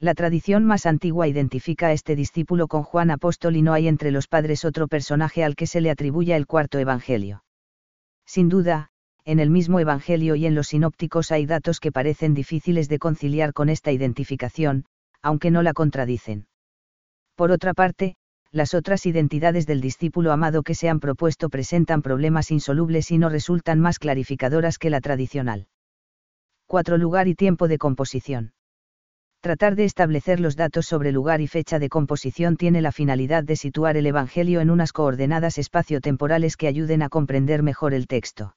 La 0.00 0.14
tradición 0.14 0.64
más 0.64 0.86
antigua 0.86 1.26
identifica 1.26 1.88
a 1.88 1.92
este 1.92 2.14
discípulo 2.14 2.68
con 2.68 2.84
Juan 2.84 3.10
Apóstol 3.10 3.56
y 3.56 3.62
no 3.62 3.72
hay 3.72 3.88
entre 3.88 4.12
los 4.12 4.28
padres 4.28 4.64
otro 4.64 4.86
personaje 4.86 5.42
al 5.42 5.56
que 5.56 5.66
se 5.66 5.80
le 5.80 5.90
atribuya 5.90 6.36
el 6.36 6.46
cuarto 6.46 6.78
Evangelio. 6.78 7.42
Sin 8.24 8.48
duda, 8.48 8.90
en 9.24 9.40
el 9.40 9.50
mismo 9.50 9.80
Evangelio 9.80 10.36
y 10.36 10.46
en 10.46 10.54
los 10.54 10.68
sinópticos 10.68 11.32
hay 11.32 11.46
datos 11.46 11.80
que 11.80 11.92
parecen 11.92 12.32
difíciles 12.32 12.88
de 12.88 12.98
conciliar 12.98 13.52
con 13.52 13.68
esta 13.68 13.90
identificación, 13.90 14.84
aunque 15.20 15.50
no 15.50 15.62
la 15.62 15.72
contradicen. 15.72 16.46
Por 17.34 17.50
otra 17.50 17.74
parte, 17.74 18.14
las 18.52 18.74
otras 18.74 19.04
identidades 19.04 19.66
del 19.66 19.80
discípulo 19.80 20.32
amado 20.32 20.62
que 20.62 20.74
se 20.74 20.88
han 20.88 21.00
propuesto 21.00 21.50
presentan 21.50 22.02
problemas 22.02 22.50
insolubles 22.50 23.10
y 23.10 23.18
no 23.18 23.28
resultan 23.28 23.80
más 23.80 23.98
clarificadoras 23.98 24.78
que 24.78 24.90
la 24.90 25.00
tradicional. 25.00 25.66
4. 26.70 26.98
Lugar 26.98 27.28
y 27.28 27.34
tiempo 27.34 27.66
de 27.66 27.78
composición. 27.78 28.52
Tratar 29.40 29.74
de 29.74 29.84
establecer 29.84 30.38
los 30.38 30.54
datos 30.54 30.84
sobre 30.84 31.12
lugar 31.12 31.40
y 31.40 31.46
fecha 31.46 31.78
de 31.78 31.88
composición 31.88 32.58
tiene 32.58 32.82
la 32.82 32.92
finalidad 32.92 33.42
de 33.42 33.56
situar 33.56 33.96
el 33.96 34.04
Evangelio 34.04 34.60
en 34.60 34.68
unas 34.68 34.92
coordenadas 34.92 35.56
espacio-temporales 35.56 36.58
que 36.58 36.68
ayuden 36.68 37.00
a 37.00 37.08
comprender 37.08 37.62
mejor 37.62 37.94
el 37.94 38.06
texto. 38.06 38.54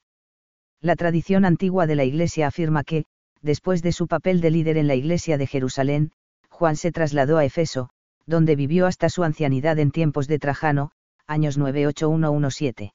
La 0.81 0.97
tradición 0.97 1.45
antigua 1.45 1.87
de 1.87 1.95
la 1.95 2.03
Iglesia 2.03 2.47
afirma 2.47 2.83
que, 2.83 3.05
después 3.41 3.81
de 3.81 3.93
su 3.93 4.07
papel 4.07 4.41
de 4.41 4.51
líder 4.51 4.75
en 4.75 4.87
la 4.87 4.95
Iglesia 4.95 5.37
de 5.37 5.47
Jerusalén, 5.47 6.11
Juan 6.49 6.75
se 6.75 6.91
trasladó 6.91 7.37
a 7.37 7.45
Efeso, 7.45 7.91
donde 8.25 8.57
vivió 8.57 8.87
hasta 8.87 9.07
su 9.07 9.23
ancianidad 9.23 9.79
en 9.79 9.91
tiempos 9.91 10.27
de 10.27 10.37
Trajano, 10.37 10.91
años 11.27 11.57
98117. 11.57 12.93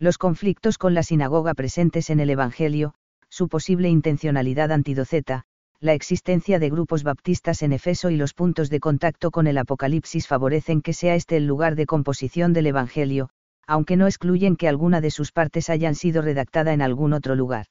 Los 0.00 0.18
conflictos 0.18 0.76
con 0.76 0.92
la 0.92 1.04
sinagoga 1.04 1.54
presentes 1.54 2.10
en 2.10 2.18
el 2.18 2.30
Evangelio, 2.30 2.96
su 3.34 3.48
posible 3.48 3.88
intencionalidad 3.88 4.70
antidoceta, 4.70 5.42
la 5.80 5.92
existencia 5.92 6.60
de 6.60 6.70
grupos 6.70 7.02
baptistas 7.02 7.62
en 7.62 7.72
Efeso 7.72 8.10
y 8.10 8.16
los 8.16 8.32
puntos 8.32 8.70
de 8.70 8.78
contacto 8.78 9.32
con 9.32 9.48
el 9.48 9.58
Apocalipsis 9.58 10.28
favorecen 10.28 10.82
que 10.82 10.92
sea 10.92 11.16
este 11.16 11.36
el 11.36 11.44
lugar 11.44 11.74
de 11.74 11.84
composición 11.84 12.52
del 12.52 12.68
Evangelio, 12.68 13.30
aunque 13.66 13.96
no 13.96 14.06
excluyen 14.06 14.54
que 14.54 14.68
alguna 14.68 15.00
de 15.00 15.10
sus 15.10 15.32
partes 15.32 15.68
hayan 15.68 15.96
sido 15.96 16.22
redactada 16.22 16.74
en 16.74 16.80
algún 16.80 17.12
otro 17.12 17.34
lugar. 17.34 17.66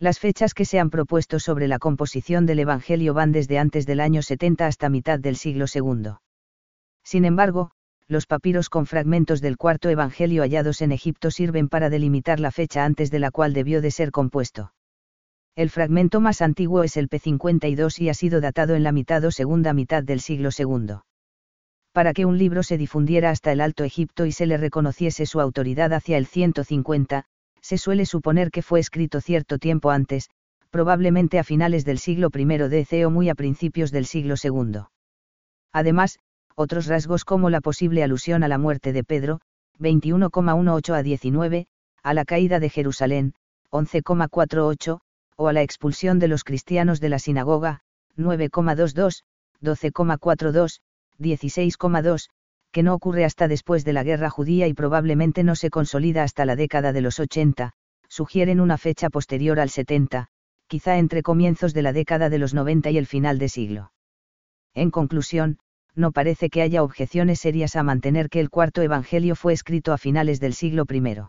Las 0.00 0.18
fechas 0.18 0.52
que 0.52 0.64
se 0.64 0.80
han 0.80 0.90
propuesto 0.90 1.38
sobre 1.38 1.68
la 1.68 1.78
composición 1.78 2.44
del 2.44 2.58
Evangelio 2.58 3.14
van 3.14 3.30
desde 3.30 3.58
antes 3.58 3.86
del 3.86 4.00
año 4.00 4.20
70 4.20 4.66
hasta 4.66 4.88
mitad 4.88 5.20
del 5.20 5.36
siglo 5.36 5.66
II. 5.72 6.14
Sin 7.04 7.24
embargo, 7.24 7.70
los 8.08 8.26
papiros 8.26 8.68
con 8.68 8.86
fragmentos 8.86 9.40
del 9.40 9.56
cuarto 9.56 9.88
Evangelio 9.88 10.42
hallados 10.42 10.82
en 10.82 10.92
Egipto 10.92 11.30
sirven 11.30 11.68
para 11.68 11.90
delimitar 11.90 12.40
la 12.40 12.50
fecha 12.50 12.84
antes 12.84 13.10
de 13.10 13.18
la 13.18 13.30
cual 13.30 13.52
debió 13.52 13.80
de 13.80 13.90
ser 13.90 14.10
compuesto. 14.10 14.72
El 15.54 15.68
fragmento 15.68 16.20
más 16.20 16.40
antiguo 16.40 16.82
es 16.82 16.96
el 16.96 17.10
P52 17.10 18.00
y 18.00 18.08
ha 18.08 18.14
sido 18.14 18.40
datado 18.40 18.74
en 18.74 18.82
la 18.82 18.92
mitad 18.92 19.22
o 19.24 19.30
segunda 19.30 19.74
mitad 19.74 20.02
del 20.02 20.20
siglo 20.20 20.48
II. 20.56 20.96
Para 21.92 22.14
que 22.14 22.24
un 22.24 22.38
libro 22.38 22.62
se 22.62 22.78
difundiera 22.78 23.28
hasta 23.30 23.52
el 23.52 23.60
Alto 23.60 23.84
Egipto 23.84 24.24
y 24.24 24.32
se 24.32 24.46
le 24.46 24.56
reconociese 24.56 25.26
su 25.26 25.40
autoridad 25.40 25.92
hacia 25.92 26.16
el 26.16 26.26
150, 26.26 27.24
se 27.60 27.78
suele 27.78 28.06
suponer 28.06 28.50
que 28.50 28.62
fue 28.62 28.80
escrito 28.80 29.20
cierto 29.20 29.58
tiempo 29.58 29.90
antes, 29.90 30.30
probablemente 30.70 31.38
a 31.38 31.44
finales 31.44 31.84
del 31.84 31.98
siglo 31.98 32.30
I 32.34 32.44
DC 32.44 33.04
o 33.04 33.10
muy 33.10 33.28
a 33.28 33.34
principios 33.34 33.92
del 33.92 34.06
siglo 34.06 34.36
II. 34.42 34.84
Además, 35.70 36.18
otros 36.56 36.86
rasgos 36.86 37.24
como 37.24 37.50
la 37.50 37.60
posible 37.60 38.02
alusión 38.02 38.42
a 38.42 38.48
la 38.48 38.58
muerte 38.58 38.92
de 38.92 39.04
Pedro, 39.04 39.40
21,18 39.78 40.94
a 40.94 41.02
19, 41.02 41.66
a 42.02 42.14
la 42.14 42.24
caída 42.24 42.60
de 42.60 42.68
Jerusalén, 42.68 43.34
11,48, 43.70 45.00
o 45.36 45.48
a 45.48 45.52
la 45.52 45.62
expulsión 45.62 46.18
de 46.18 46.28
los 46.28 46.44
cristianos 46.44 47.00
de 47.00 47.08
la 47.08 47.18
sinagoga, 47.18 47.80
9,22, 48.16 49.22
12,42, 49.62 50.80
16,2, 51.18 52.28
que 52.70 52.82
no 52.82 52.94
ocurre 52.94 53.24
hasta 53.24 53.48
después 53.48 53.84
de 53.84 53.92
la 53.92 54.02
guerra 54.02 54.30
judía 54.30 54.66
y 54.66 54.74
probablemente 54.74 55.44
no 55.44 55.54
se 55.54 55.70
consolida 55.70 56.22
hasta 56.22 56.44
la 56.44 56.56
década 56.56 56.92
de 56.92 57.02
los 57.02 57.20
80, 57.20 57.72
sugieren 58.08 58.60
una 58.60 58.78
fecha 58.78 59.10
posterior 59.10 59.60
al 59.60 59.70
70, 59.70 60.28
quizá 60.66 60.98
entre 60.98 61.22
comienzos 61.22 61.74
de 61.74 61.82
la 61.82 61.92
década 61.92 62.30
de 62.30 62.38
los 62.38 62.54
90 62.54 62.90
y 62.90 62.98
el 62.98 63.06
final 63.06 63.38
de 63.38 63.48
siglo. 63.48 63.92
En 64.74 64.90
conclusión, 64.90 65.58
no 65.94 66.12
parece 66.12 66.50
que 66.50 66.62
haya 66.62 66.82
objeciones 66.82 67.40
serias 67.40 67.76
a 67.76 67.82
mantener 67.82 68.28
que 68.28 68.40
el 68.40 68.50
cuarto 68.50 68.82
Evangelio 68.82 69.34
fue 69.36 69.52
escrito 69.52 69.92
a 69.92 69.98
finales 69.98 70.40
del 70.40 70.54
siglo 70.54 70.84
I. 70.88 71.22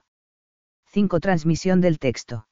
5. 0.91 1.19
Transmisión 1.19 1.81
del 1.81 1.99
texto. 1.99 2.47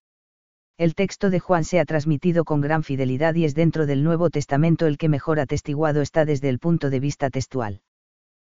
El 0.78 0.96
texto 0.96 1.30
de 1.30 1.40
Juan 1.40 1.64
se 1.64 1.80
ha 1.80 1.86
transmitido 1.86 2.44
con 2.44 2.60
gran 2.62 2.84
fidelidad 2.84 3.36
y 3.36 3.46
es 3.46 3.56
dentro 3.56 3.86
del 3.86 4.04
Nuevo 4.04 4.30
Testamento 4.30 4.88
el 4.88 4.98
que 4.98 5.10
mejor 5.10 5.40
atestiguado 5.40 6.02
está 6.02 6.26
desde 6.26 6.50
el 6.50 6.60
punto 6.60 6.90
de 6.90 7.00
vista 7.00 7.30
textual 7.30 7.82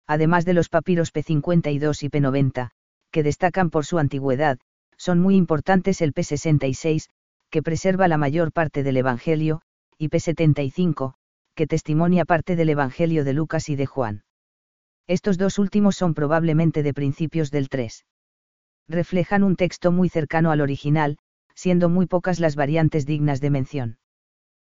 además 0.07 0.45
de 0.45 0.53
los 0.53 0.69
papiros 0.69 1.13
P52 1.13 2.03
y 2.03 2.09
P90, 2.09 2.69
que 3.11 3.23
destacan 3.23 3.69
por 3.69 3.85
su 3.85 3.99
antigüedad, 3.99 4.59
son 4.97 5.19
muy 5.19 5.35
importantes 5.35 6.01
el 6.01 6.13
P66, 6.13 7.09
que 7.49 7.63
preserva 7.63 8.07
la 8.07 8.17
mayor 8.17 8.51
parte 8.51 8.83
del 8.83 8.97
Evangelio, 8.97 9.61
y 9.97 10.09
P75, 10.09 11.13
que 11.55 11.67
testimonia 11.67 12.25
parte 12.25 12.55
del 12.55 12.69
Evangelio 12.69 13.23
de 13.23 13.33
Lucas 13.33 13.69
y 13.69 13.75
de 13.75 13.85
Juan. 13.85 14.23
Estos 15.07 15.37
dos 15.37 15.59
últimos 15.59 15.95
son 15.95 16.13
probablemente 16.13 16.83
de 16.83 16.93
principios 16.93 17.51
del 17.51 17.69
3. 17.69 18.05
Reflejan 18.87 19.43
un 19.43 19.55
texto 19.55 19.91
muy 19.91 20.09
cercano 20.09 20.51
al 20.51 20.61
original, 20.61 21.17
siendo 21.55 21.89
muy 21.89 22.07
pocas 22.07 22.39
las 22.39 22.55
variantes 22.55 23.05
dignas 23.05 23.41
de 23.41 23.49
mención. 23.49 23.97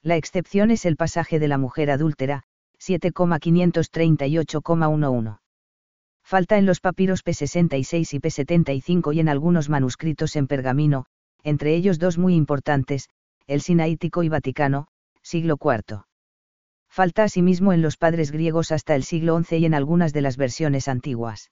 La 0.03 0.17
excepción 0.17 0.71
es 0.71 0.85
el 0.85 0.97
pasaje 0.97 1.39
de 1.39 1.49
la 1.49 1.59
mujer 1.59 1.91
adúltera, 1.91 2.43
7,538,11. 2.81 5.39
Falta 6.23 6.59
en 6.59 6.67
los 6.67 6.81
papiros 6.81 7.25
P66 7.25 8.15
y 8.15 8.19
P75 8.19 9.15
y 9.15 9.21
en 9.21 9.29
algunos 9.29 9.69
manuscritos 9.69 10.35
en 10.37 10.47
pergamino, 10.47 11.07
entre 11.43 11.75
ellos 11.75 11.99
dos 11.99 12.17
muy 12.19 12.35
importantes, 12.35 13.11
el 13.47 13.61
Sinaítico 13.61 14.23
y 14.23 14.31
Vaticano, 14.31 14.87
siglo 15.23 15.59
IV. 15.63 16.05
Falta 16.95 17.25
asimismo 17.25 17.73
en 17.73 17.83
los 17.83 17.97
padres 17.97 18.31
griegos 18.31 18.71
hasta 18.71 18.95
el 18.95 19.03
siglo 19.03 19.37
XI 19.43 19.57
y 19.57 19.65
en 19.65 19.75
algunas 19.75 20.13
de 20.13 20.21
las 20.21 20.37
versiones 20.37 20.87
antiguas. 20.87 21.51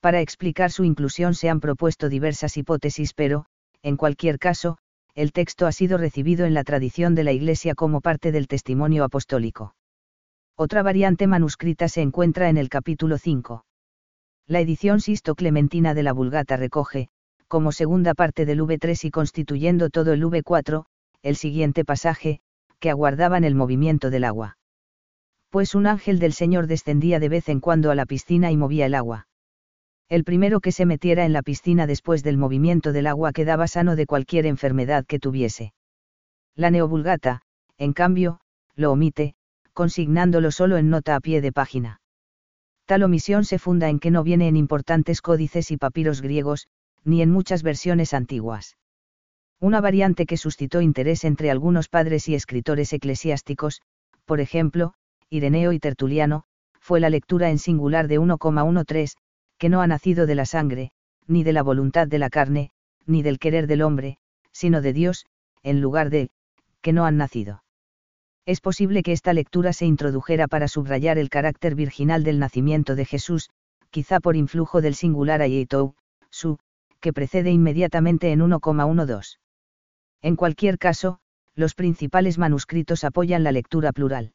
Para 0.00 0.22
explicar 0.22 0.70
su 0.70 0.84
inclusión 0.84 1.34
se 1.34 1.50
han 1.50 1.60
propuesto 1.60 2.08
diversas 2.08 2.56
hipótesis 2.56 3.12
pero, 3.12 3.44
en 3.82 3.98
cualquier 3.98 4.38
caso, 4.38 4.78
el 5.14 5.32
texto 5.32 5.66
ha 5.66 5.72
sido 5.72 5.98
recibido 5.98 6.46
en 6.46 6.54
la 6.54 6.64
tradición 6.64 7.14
de 7.14 7.24
la 7.24 7.32
Iglesia 7.32 7.74
como 7.74 8.00
parte 8.00 8.32
del 8.32 8.48
testimonio 8.48 9.04
apostólico. 9.04 9.74
Otra 10.56 10.82
variante 10.82 11.26
manuscrita 11.26 11.86
se 11.88 12.00
encuentra 12.00 12.48
en 12.48 12.56
el 12.56 12.70
capítulo 12.70 13.18
5. 13.18 13.66
La 14.46 14.60
edición 14.60 15.02
Sisto 15.02 15.34
Clementina 15.34 15.92
de 15.92 16.02
la 16.02 16.14
Vulgata 16.14 16.56
recoge, 16.56 17.10
como 17.46 17.72
segunda 17.72 18.14
parte 18.14 18.46
del 18.46 18.62
V3 18.62 19.04
y 19.04 19.10
constituyendo 19.10 19.90
todo 19.90 20.14
el 20.14 20.24
V4, 20.24 20.86
el 21.20 21.36
siguiente 21.36 21.84
pasaje, 21.84 22.40
que 22.78 22.90
aguardaban 22.90 23.44
el 23.44 23.54
movimiento 23.54 24.10
del 24.10 24.24
agua. 24.24 24.58
Pues 25.50 25.74
un 25.74 25.86
ángel 25.86 26.18
del 26.18 26.32
Señor 26.32 26.66
descendía 26.66 27.20
de 27.20 27.28
vez 27.28 27.48
en 27.48 27.60
cuando 27.60 27.90
a 27.90 27.94
la 27.94 28.06
piscina 28.06 28.50
y 28.50 28.56
movía 28.56 28.86
el 28.86 28.94
agua. 28.94 29.28
El 30.08 30.22
primero 30.22 30.60
que 30.60 30.72
se 30.72 30.86
metiera 30.86 31.24
en 31.24 31.32
la 31.32 31.42
piscina 31.42 31.86
después 31.86 32.22
del 32.22 32.38
movimiento 32.38 32.92
del 32.92 33.06
agua 33.06 33.32
quedaba 33.32 33.66
sano 33.66 33.96
de 33.96 34.06
cualquier 34.06 34.46
enfermedad 34.46 35.04
que 35.04 35.18
tuviese. 35.18 35.72
La 36.54 36.70
neovulgata, 36.70 37.42
en 37.76 37.92
cambio, 37.92 38.40
lo 38.76 38.92
omite, 38.92 39.34
consignándolo 39.72 40.50
solo 40.50 40.76
en 40.76 40.90
nota 40.90 41.16
a 41.16 41.20
pie 41.20 41.40
de 41.40 41.52
página. 41.52 42.00
Tal 42.86 43.02
omisión 43.02 43.44
se 43.44 43.58
funda 43.58 43.88
en 43.88 43.98
que 43.98 44.12
no 44.12 44.22
viene 44.22 44.46
en 44.46 44.56
importantes 44.56 45.20
códices 45.20 45.70
y 45.72 45.76
papiros 45.76 46.22
griegos, 46.22 46.68
ni 47.04 47.20
en 47.20 47.30
muchas 47.30 47.62
versiones 47.62 48.14
antiguas. 48.14 48.76
Una 49.58 49.80
variante 49.80 50.26
que 50.26 50.36
suscitó 50.36 50.82
interés 50.82 51.24
entre 51.24 51.50
algunos 51.50 51.88
padres 51.88 52.28
y 52.28 52.34
escritores 52.34 52.92
eclesiásticos, 52.92 53.80
por 54.26 54.40
ejemplo, 54.40 54.92
Ireneo 55.30 55.72
y 55.72 55.78
Tertuliano, 55.78 56.44
fue 56.78 57.00
la 57.00 57.08
lectura 57.08 57.48
en 57.48 57.58
singular 57.58 58.06
de 58.06 58.20
1,13, 58.20 59.14
que 59.56 59.68
no 59.70 59.80
ha 59.80 59.86
nacido 59.86 60.26
de 60.26 60.34
la 60.34 60.44
sangre, 60.44 60.92
ni 61.26 61.42
de 61.42 61.54
la 61.54 61.62
voluntad 61.62 62.06
de 62.06 62.18
la 62.18 62.28
carne, 62.28 62.70
ni 63.06 63.22
del 63.22 63.38
querer 63.38 63.66
del 63.66 63.80
hombre, 63.80 64.18
sino 64.52 64.82
de 64.82 64.92
Dios, 64.92 65.24
en 65.62 65.80
lugar 65.80 66.10
de, 66.10 66.28
que 66.82 66.92
no 66.92 67.06
han 67.06 67.16
nacido. 67.16 67.64
Es 68.44 68.60
posible 68.60 69.02
que 69.02 69.12
esta 69.12 69.32
lectura 69.32 69.72
se 69.72 69.86
introdujera 69.86 70.48
para 70.48 70.68
subrayar 70.68 71.16
el 71.16 71.30
carácter 71.30 71.74
virginal 71.74 72.24
del 72.24 72.38
nacimiento 72.38 72.94
de 72.94 73.06
Jesús, 73.06 73.48
quizá 73.90 74.20
por 74.20 74.36
influjo 74.36 74.82
del 74.82 74.94
singular 74.94 75.40
ayetou, 75.40 75.94
su, 76.30 76.58
que 77.00 77.14
precede 77.14 77.50
inmediatamente 77.50 78.30
en 78.32 78.40
1,12. 78.40 79.38
En 80.22 80.36
cualquier 80.36 80.78
caso, 80.78 81.18
los 81.54 81.74
principales 81.74 82.38
manuscritos 82.38 83.04
apoyan 83.04 83.44
la 83.44 83.52
lectura 83.52 83.92
plural. 83.92 84.32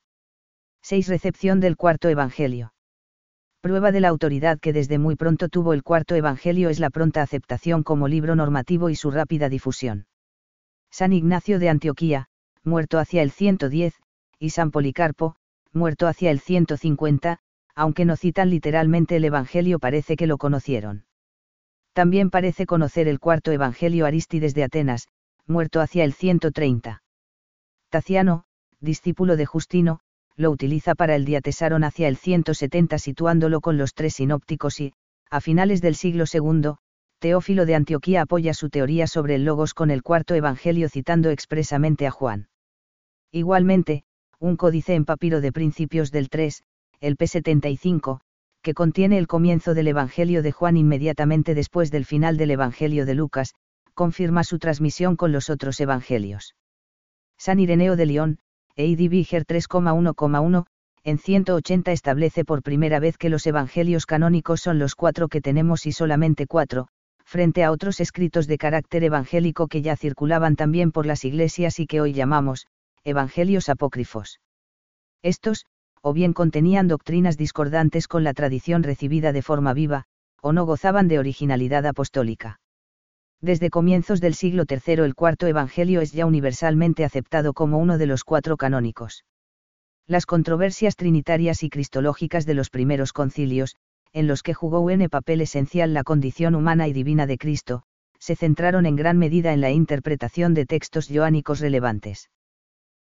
6. 0.83 1.07
Recepción 1.07 1.59
del 1.59 1.77
cuarto 1.77 2.09
Evangelio. 2.09 2.73
Prueba 3.61 3.91
de 3.91 4.00
la 4.00 4.07
autoridad 4.07 4.59
que 4.59 4.73
desde 4.73 4.97
muy 4.97 5.15
pronto 5.15 5.47
tuvo 5.47 5.73
el 5.73 5.83
cuarto 5.83 6.15
Evangelio 6.15 6.69
es 6.69 6.79
la 6.79 6.89
pronta 6.89 7.21
aceptación 7.21 7.83
como 7.83 8.07
libro 8.07 8.35
normativo 8.35 8.89
y 8.89 8.95
su 8.95 9.11
rápida 9.11 9.50
difusión. 9.50 10.07
San 10.89 11.13
Ignacio 11.13 11.59
de 11.59 11.69
Antioquía, 11.69 12.25
muerto 12.63 12.97
hacia 12.97 13.21
el 13.21 13.29
110, 13.29 13.93
y 14.39 14.50
San 14.50 14.71
Policarpo, 14.71 15.35
muerto 15.71 16.07
hacia 16.07 16.31
el 16.31 16.39
150, 16.39 17.38
aunque 17.75 18.05
no 18.05 18.15
citan 18.15 18.50
literalmente 18.50 19.15
el 19.15 19.25
Evangelio 19.25 19.77
parece 19.77 20.15
que 20.15 20.27
lo 20.27 20.38
conocieron. 20.38 21.05
También 21.93 22.29
parece 22.29 22.65
conocer 22.65 23.07
el 23.07 23.19
cuarto 23.19 23.51
Evangelio 23.51 24.05
Arístides 24.05 24.55
de 24.55 24.63
Atenas, 24.63 25.07
muerto 25.48 25.81
hacia 25.81 26.03
el 26.03 26.13
130. 26.13 27.01
Taciano, 27.89 28.43
discípulo 28.79 29.36
de 29.36 29.45
Justino, 29.45 30.00
lo 30.36 30.51
utiliza 30.51 30.95
para 30.95 31.15
el 31.15 31.25
Diatesaron 31.25 31.83
hacia 31.83 32.07
el 32.07 32.17
170 32.17 32.98
situándolo 33.00 33.62
con 33.62 33.77
los 33.77 33.93
tres 33.93 34.15
sinópticos 34.15 34.79
y, 34.79 34.93
a 35.29 35.41
finales 35.41 35.81
del 35.81 35.95
siglo 35.95 36.25
II, 36.31 36.75
Teófilo 37.19 37.65
de 37.65 37.75
Antioquía 37.75 38.24
apoya 38.24 38.53
su 38.53 38.69
teoría 38.69 39.05
sobre 39.05 39.36
el 39.36 39.45
Logos 39.45 39.74
con 39.74 39.91
el 39.91 40.01
cuarto 40.01 40.33
Evangelio 40.33 40.89
citando 40.89 41.29
expresamente 41.29 42.07
a 42.07 42.12
Juan. 42.12 42.50
Igualmente, 43.31 44.03
un 44.39 44.57
códice 44.57 44.95
en 44.95 45.05
papiro 45.05 45.39
de 45.39 45.51
principios 45.51 46.12
del 46.12 46.29
3, 46.29 46.63
el 47.00 47.17
P75, 47.17 48.21
que 48.63 48.74
contiene 48.74 49.19
el 49.19 49.27
comienzo 49.27 49.74
del 49.74 49.88
Evangelio 49.88 50.41
de 50.41 50.51
Juan 50.51 50.77
inmediatamente 50.77 51.53
después 51.53 51.91
del 51.91 52.05
final 52.05 52.38
del 52.38 52.51
Evangelio 52.51 53.05
de 53.05 53.13
Lucas, 53.13 53.53
confirma 54.01 54.43
su 54.43 54.58
transmisión 54.58 55.15
con 55.15 55.31
los 55.31 55.51
otros 55.51 55.79
Evangelios. 55.79 56.55
San 57.38 57.60
Ireneo 57.60 57.96
de 57.96 58.08
León, 58.08 58.39
Eidi 58.75 59.08
Viger 59.08 59.46
3,1,1, 59.46 60.65
en 61.03 61.17
180 61.20 61.91
establece 61.91 62.43
por 62.43 62.64
primera 62.64 63.00
vez 63.00 63.20
que 63.20 63.29
los 63.29 63.46
Evangelios 63.46 64.07
canónicos 64.07 64.59
son 64.59 64.79
los 64.79 64.96
cuatro 64.96 65.27
que 65.27 65.40
tenemos 65.40 65.85
y 65.85 65.92
solamente 65.92 66.48
cuatro, 66.48 66.87
frente 67.25 67.64
a 67.64 67.70
otros 67.70 68.00
escritos 68.00 68.48
de 68.48 68.57
carácter 68.57 69.03
evangélico 69.03 69.68
que 69.68 69.83
ya 69.83 69.96
circulaban 69.96 70.55
también 70.55 70.92
por 70.92 71.05
las 71.05 71.24
iglesias 71.24 71.79
y 71.79 71.85
que 71.85 72.01
hoy 72.01 72.11
llamamos, 72.11 72.66
evangelios 73.03 73.70
apócrifos. 73.70 74.40
Estos, 75.22 75.68
o 76.01 76.11
bien 76.11 76.33
contenían 76.33 76.87
doctrinas 76.87 77.37
discordantes 77.37 78.07
con 78.07 78.24
la 78.24 78.33
tradición 78.33 78.81
recibida 78.81 79.31
de 79.31 79.44
forma 79.44 79.75
viva, 79.75 80.05
o 80.42 80.53
no 80.53 80.66
gozaban 80.66 81.07
de 81.07 81.20
originalidad 81.20 81.85
apostólica. 81.85 82.60
Desde 83.42 83.72
comienzos 83.72 84.22
del 84.22 84.36
siglo 84.36 84.66
III 84.70 85.04
el 85.04 85.16
cuarto 85.16 85.48
Evangelio 85.48 86.01
es 86.01 86.12
ya 86.12 86.27
universalmente 86.27 87.04
aceptado 87.04 87.54
como 87.54 87.80
uno 87.80 87.98
de 87.98 88.06
los 88.06 88.24
cuatro 88.24 88.56
canónicos. 88.56 89.25
Las 90.06 90.27
controversias 90.27 90.96
trinitarias 90.96 91.64
y 91.64 91.70
cristológicas 91.70 92.46
de 92.46 92.54
los 92.54 92.70
primeros 92.70 93.14
concilios, 93.14 93.77
en 94.14 94.27
los 94.27 94.44
que 94.44 94.54
jugó 94.54 94.82
un 94.82 95.08
papel 95.10 95.42
esencial 95.42 95.94
la 95.94 96.04
condición 96.04 96.54
humana 96.54 96.88
y 96.88 96.94
divina 96.94 97.25
de 97.25 97.40
Cristo, 97.40 97.84
se 98.20 98.36
centraron 98.36 98.86
en 98.86 98.96
gran 98.96 99.18
medida 99.18 99.54
en 99.54 99.62
la 99.62 99.72
interpretación 99.72 100.54
de 100.54 100.68
textos 100.68 101.08
joánicos 101.12 101.60
relevantes. 101.60 102.30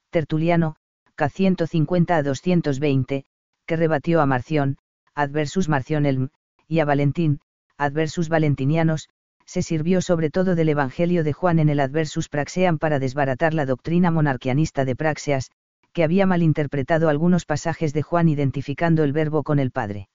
Tertuliano, 0.10 0.78
K 1.14 1.30
150 1.30 2.16
a 2.16 2.24
220, 2.24 3.26
que 3.68 3.76
rebatió 3.76 4.22
a 4.22 4.26
Marción, 4.26 4.78
adversus 5.14 5.70
Marción 5.70 6.08
Elm, 6.08 6.30
y 6.68 6.80
a 6.80 6.86
Valentín, 6.86 7.40
adversus 7.78 8.30
Valentinianos, 8.30 9.10
se 9.46 9.62
sirvió 9.62 10.02
sobre 10.02 10.30
todo 10.30 10.56
del 10.56 10.70
Evangelio 10.70 11.24
de 11.24 11.34
Juan 11.34 11.60
en 11.60 11.70
el 11.70 11.80
adversus 11.80 12.30
Praxeam 12.30 12.78
para 12.78 13.00
desbaratar 13.00 13.54
la 13.54 13.66
doctrina 13.66 14.12
monarquianista 14.12 14.86
de 14.86 14.96
Praxeas, 14.96 15.52
que 15.94 16.04
había 16.04 16.26
malinterpretado 16.26 17.10
algunos 17.10 17.46
pasajes 17.46 17.94
de 17.94 18.02
Juan 18.02 18.30
identificando 18.30 19.04
el 19.04 19.14
verbo 19.14 19.44
con 19.44 19.60
el 19.60 19.72
Padre. 19.72 20.10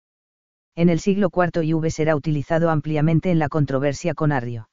En 0.74 0.88
el 0.88 1.00
siglo 1.00 1.30
IV 1.34 1.64
IV 1.64 1.90
será 1.90 2.16
utilizado 2.16 2.70
ampliamente 2.70 3.30
en 3.30 3.38
la 3.38 3.48
controversia 3.48 4.14
con 4.14 4.32
Arrio. 4.32 4.68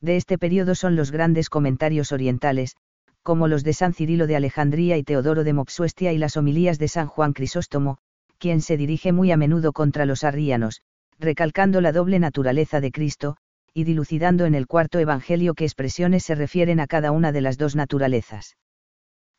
De 0.00 0.16
este 0.16 0.38
periodo 0.38 0.74
son 0.74 0.96
los 0.96 1.10
grandes 1.10 1.50
comentarios 1.50 2.12
orientales, 2.12 2.76
como 3.22 3.48
los 3.48 3.64
de 3.64 3.72
San 3.72 3.94
Cirilo 3.94 4.26
de 4.26 4.36
Alejandría 4.36 4.96
y 4.96 5.02
Teodoro 5.02 5.44
de 5.44 5.52
Mopsuestia 5.52 6.12
y 6.12 6.18
las 6.18 6.36
homilías 6.36 6.78
de 6.78 6.88
San 6.88 7.08
Juan 7.08 7.32
Crisóstomo, 7.32 7.98
quien 8.38 8.60
se 8.60 8.76
dirige 8.76 9.12
muy 9.12 9.32
a 9.32 9.36
menudo 9.36 9.72
contra 9.72 10.06
los 10.06 10.24
arrianos, 10.24 10.82
recalcando 11.18 11.80
la 11.80 11.92
doble 11.92 12.18
naturaleza 12.20 12.80
de 12.80 12.92
Cristo, 12.92 13.36
y 13.74 13.84
dilucidando 13.84 14.44
en 14.46 14.54
el 14.54 14.66
cuarto 14.66 14.98
Evangelio 14.98 15.54
qué 15.54 15.64
expresiones 15.64 16.24
se 16.24 16.34
refieren 16.34 16.80
a 16.80 16.86
cada 16.86 17.12
una 17.12 17.32
de 17.32 17.40
las 17.40 17.58
dos 17.58 17.76
naturalezas. 17.76 18.56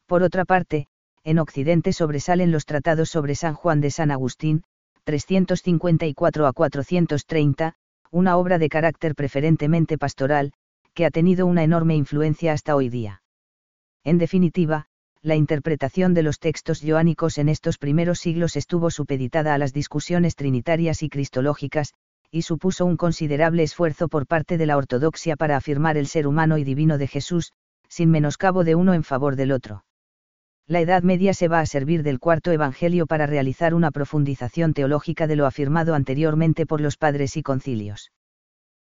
Por 0.05 0.23
otra 0.23 0.45
parte, 0.45 0.87
en 1.23 1.39
Occidente 1.39 1.93
sobresalen 1.93 2.51
los 2.51 2.65
tratados 2.65 3.09
sobre 3.09 3.35
San 3.35 3.53
Juan 3.53 3.81
de 3.81 3.91
San 3.91 4.11
Agustín, 4.11 4.63
354 5.03 6.47
a 6.47 6.53
430, 6.53 7.73
una 8.11 8.37
obra 8.37 8.57
de 8.57 8.69
carácter 8.69 9.15
preferentemente 9.15 9.97
pastoral, 9.97 10.53
que 10.93 11.05
ha 11.05 11.11
tenido 11.11 11.45
una 11.45 11.63
enorme 11.63 11.95
influencia 11.95 12.53
hasta 12.53 12.75
hoy 12.75 12.89
día. 12.89 13.21
En 14.03 14.17
definitiva, 14.17 14.85
la 15.21 15.35
interpretación 15.35 16.13
de 16.13 16.23
los 16.23 16.39
textos 16.39 16.81
joánicos 16.81 17.37
en 17.37 17.49
estos 17.49 17.77
primeros 17.77 18.19
siglos 18.19 18.55
estuvo 18.55 18.89
supeditada 18.89 19.53
a 19.53 19.57
las 19.57 19.73
discusiones 19.73 20.35
trinitarias 20.35 21.03
y 21.03 21.09
cristológicas, 21.09 21.93
y 22.31 22.43
supuso 22.43 22.85
un 22.85 22.97
considerable 22.97 23.63
esfuerzo 23.63 24.07
por 24.07 24.27
parte 24.27 24.57
de 24.57 24.65
la 24.65 24.77
ortodoxia 24.77 25.35
para 25.35 25.57
afirmar 25.57 25.97
el 25.97 26.07
ser 26.07 26.27
humano 26.27 26.57
y 26.57 26.63
divino 26.63 26.97
de 26.97 27.07
Jesús, 27.07 27.53
sin 27.87 28.11
menoscabo 28.11 28.63
de 28.63 28.75
uno 28.75 28.93
en 28.93 29.03
favor 29.03 29.35
del 29.35 29.51
otro. 29.51 29.83
La 30.67 30.81
Edad 30.81 31.01
Media 31.01 31.33
se 31.33 31.47
va 31.47 31.61
a 31.61 31.65
servir 31.65 32.03
del 32.03 32.19
cuarto 32.19 32.51
Evangelio 32.51 33.07
para 33.07 33.25
realizar 33.25 33.73
una 33.73 33.89
profundización 33.89 34.75
teológica 34.75 35.25
de 35.25 35.35
lo 35.35 35.47
afirmado 35.47 35.95
anteriormente 35.95 36.67
por 36.67 36.79
los 36.79 36.95
padres 36.95 37.37
y 37.37 37.41
concilios. 37.41 38.11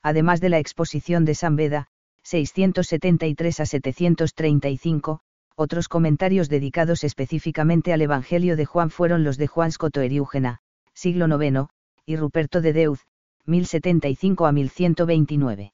Además 0.02 0.40
de 0.40 0.48
la 0.48 0.58
exposición 0.58 1.24
de 1.24 1.36
San 1.36 1.54
Beda, 1.54 1.86
673 2.24 3.60
a 3.60 3.66
735, 3.66 5.20
otros 5.54 5.88
comentarios 5.88 6.48
dedicados 6.48 7.04
específicamente 7.04 7.92
al 7.92 8.02
Evangelio 8.02 8.56
de 8.56 8.64
Juan 8.64 8.90
fueron 8.90 9.22
los 9.22 9.38
de 9.38 9.46
Juan 9.46 9.70
Scotoeriúgena, 9.70 10.58
siglo 10.94 11.26
IX, 11.26 11.68
y 12.06 12.16
Ruperto 12.16 12.60
de 12.60 12.72
Deuz, 12.72 13.06
1075 13.48 14.46
a 14.46 14.52
1129. 14.52 15.72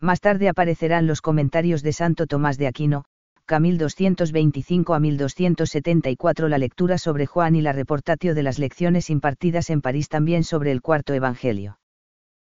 Más 0.00 0.20
tarde 0.20 0.48
aparecerán 0.48 1.06
los 1.08 1.20
comentarios 1.20 1.82
de 1.82 1.92
Santo 1.92 2.26
Tomás 2.26 2.58
de 2.58 2.68
Aquino, 2.68 3.04
K 3.46 3.58
1225 3.58 4.94
a 4.94 5.00
1274 5.00 6.48
la 6.48 6.58
lectura 6.58 6.98
sobre 6.98 7.26
Juan 7.26 7.56
y 7.56 7.62
la 7.62 7.72
reportatio 7.72 8.34
de 8.34 8.42
las 8.44 8.58
lecciones 8.60 9.10
impartidas 9.10 9.70
en 9.70 9.80
París 9.80 10.08
también 10.08 10.44
sobre 10.44 10.70
el 10.70 10.80
cuarto 10.80 11.14
Evangelio 11.14 11.78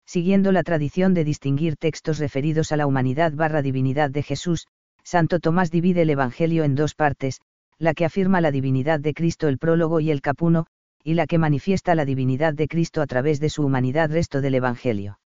siguiendo 0.08 0.54
la 0.54 0.64
tradición 0.64 1.14
de 1.14 1.26
distinguir 1.26 1.76
textos 1.76 2.18
referidos 2.18 2.72
a 2.72 2.78
la 2.78 2.88
humanidad 2.88 3.34
barra 3.34 3.62
divinidad 3.62 4.10
de 4.10 4.24
Jesús, 4.24 4.68
Santo 5.04 5.40
Tomás 5.42 5.70
divide 5.70 6.04
el 6.04 6.10
Evangelio 6.10 6.64
en 6.64 6.76
dos 6.76 6.96
partes, 6.96 7.42
la 7.78 7.94
que 7.94 8.06
afirma 8.06 8.40
la 8.40 8.52
divinidad 8.52 9.02
de 9.02 9.14
Cristo 9.14 9.50
el 9.50 9.58
prólogo 9.58 10.00
y 10.00 10.10
el 10.10 10.22
capuno, 10.22 10.66
y 11.08 11.14
la 11.14 11.26
que 11.26 11.38
manifiesta 11.38 11.96
la 11.96 12.04
divinidad 12.04 12.54
de 12.54 12.68
Cristo 12.68 13.02
a 13.02 13.08
través 13.08 13.40
de 13.40 13.48
su 13.48 13.64
humanidad 13.64 14.12
resto 14.12 14.42
del 14.42 14.56
Evangelio. 14.56 15.22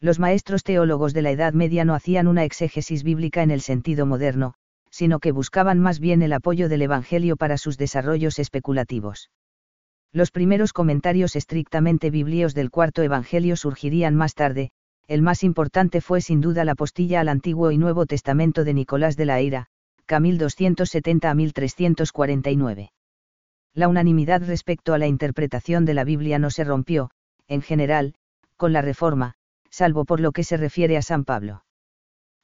Los 0.00 0.18
maestros 0.18 0.64
teólogos 0.64 1.14
de 1.14 1.22
la 1.22 1.30
Edad 1.30 1.52
Media 1.52 1.84
no 1.84 1.94
hacían 1.94 2.26
una 2.26 2.42
exégesis 2.42 3.04
bíblica 3.04 3.44
en 3.44 3.52
el 3.52 3.60
sentido 3.60 4.04
moderno, 4.04 4.54
sino 4.90 5.20
que 5.20 5.30
buscaban 5.30 5.78
más 5.78 6.00
bien 6.00 6.22
el 6.22 6.32
apoyo 6.32 6.68
del 6.68 6.82
Evangelio 6.82 7.36
para 7.36 7.56
sus 7.56 7.78
desarrollos 7.78 8.40
especulativos. 8.40 9.30
Los 10.12 10.32
primeros 10.32 10.72
comentarios 10.72 11.36
estrictamente 11.36 12.10
biblios 12.10 12.52
del 12.52 12.72
cuarto 12.72 13.04
Evangelio 13.04 13.54
surgirían 13.54 14.16
más 14.16 14.34
tarde, 14.34 14.72
el 15.06 15.22
más 15.22 15.44
importante 15.44 16.00
fue 16.00 16.20
sin 16.20 16.40
duda 16.40 16.64
la 16.64 16.74
postilla 16.74 17.20
al 17.20 17.28
Antiguo 17.28 17.70
y 17.70 17.78
Nuevo 17.78 18.06
Testamento 18.06 18.64
de 18.64 18.74
Nicolás 18.74 19.16
de 19.16 19.26
la 19.26 19.38
Eira, 19.38 19.66
Camil 20.04 20.36
270 20.36 21.30
a 21.30 21.34
1349. 21.34 22.90
La 23.76 23.86
unanimidad 23.88 24.42
respecto 24.42 24.94
a 24.94 24.98
la 24.98 25.06
interpretación 25.06 25.84
de 25.84 25.92
la 25.92 26.04
Biblia 26.04 26.38
no 26.38 26.50
se 26.50 26.64
rompió, 26.64 27.10
en 27.46 27.60
general, 27.60 28.14
con 28.56 28.72
la 28.72 28.80
Reforma, 28.80 29.34
salvo 29.70 30.06
por 30.06 30.18
lo 30.18 30.32
que 30.32 30.44
se 30.44 30.56
refiere 30.56 30.96
a 30.96 31.02
San 31.02 31.26
Pablo. 31.26 31.62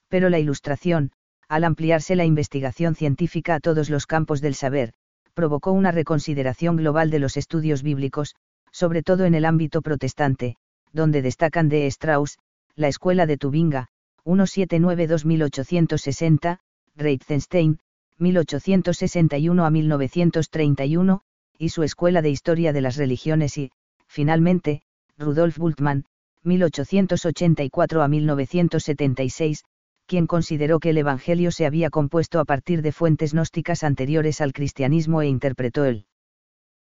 Pero 0.09 0.29
la 0.29 0.38
Ilustración, 0.38 1.12
al 1.49 1.64
ampliarse 1.64 2.16
la 2.16 2.27
investigación 2.27 2.95
científica 2.95 3.55
a 3.55 3.61
todos 3.61 3.88
los 3.88 4.07
campos 4.07 4.42
del 4.42 4.55
saber, 4.55 4.92
provocó 5.33 5.73
una 5.73 5.90
reconsideración 5.90 6.77
global 6.77 7.09
de 7.09 7.21
los 7.21 7.38
estudios 7.38 7.83
bíblicos, 7.83 8.35
sobre 8.71 9.03
todo 9.03 9.25
en 9.25 9.35
el 9.35 9.47
ámbito 9.47 9.81
protestante, 9.81 10.57
donde 10.92 11.23
destacan 11.23 11.71
de 11.71 11.87
Strauss, 11.87 12.37
la 12.77 12.88
Escuela 12.88 13.25
de 13.25 13.38
Tubinga, 13.38 13.88
1792-1860, 14.27 16.59
Reitzenstein, 16.95 17.79
1861 18.22 19.64
a 19.64 19.70
1931, 19.70 21.20
y 21.58 21.68
su 21.68 21.82
Escuela 21.82 22.22
de 22.22 22.30
Historia 22.30 22.72
de 22.72 22.80
las 22.80 22.96
Religiones 22.96 23.58
y, 23.58 23.70
finalmente, 24.06 24.82
Rudolf 25.18 25.58
Bultmann, 25.58 26.04
1884 26.44 28.02
a 28.02 28.08
1976, 28.08 29.64
quien 30.06 30.26
consideró 30.26 30.80
que 30.80 30.90
el 30.90 30.98
Evangelio 30.98 31.50
se 31.50 31.66
había 31.66 31.90
compuesto 31.90 32.40
a 32.40 32.44
partir 32.44 32.82
de 32.82 32.92
fuentes 32.92 33.32
gnósticas 33.32 33.85
anteriores 33.85 34.40
al 34.40 34.52
cristianismo 34.52 35.22
e 35.22 35.28
interpretó 35.28 35.85
el 35.85 36.06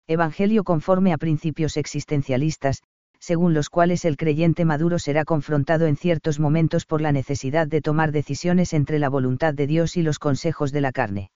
Evangelio 0.07 0.63
conforme 0.63 1.13
a 1.13 1.17
principios 1.17 1.77
existencialistas, 1.77 2.81
según 3.19 3.53
los 3.53 3.69
cuales 3.69 4.05
el 4.05 4.17
creyente 4.17 4.65
maduro 4.65 4.97
será 4.97 5.25
confrontado 5.25 5.85
en 5.85 5.97
ciertos 5.97 6.39
momentos 6.39 6.85
por 6.85 7.01
la 7.01 7.11
necesidad 7.11 7.67
de 7.67 7.81
tomar 7.81 8.11
decisiones 8.11 8.73
entre 8.73 8.99
la 8.99 9.09
voluntad 9.09 9.53
de 9.53 9.67
Dios 9.67 9.97
y 9.97 10.03
los 10.03 10.19
consejos 10.19 10.71
de 10.71 10.81
la 10.81 10.91
carne. 10.91 11.31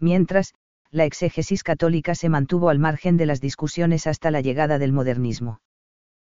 Mientras, 0.00 0.54
la 0.90 1.04
exégesis 1.04 1.62
católica 1.62 2.14
se 2.14 2.28
mantuvo 2.28 2.68
al 2.70 2.78
margen 2.78 3.16
de 3.16 3.26
las 3.26 3.40
discusiones 3.40 4.06
hasta 4.06 4.30
la 4.30 4.40
llegada 4.40 4.78
del 4.78 4.92
modernismo. 4.92 5.60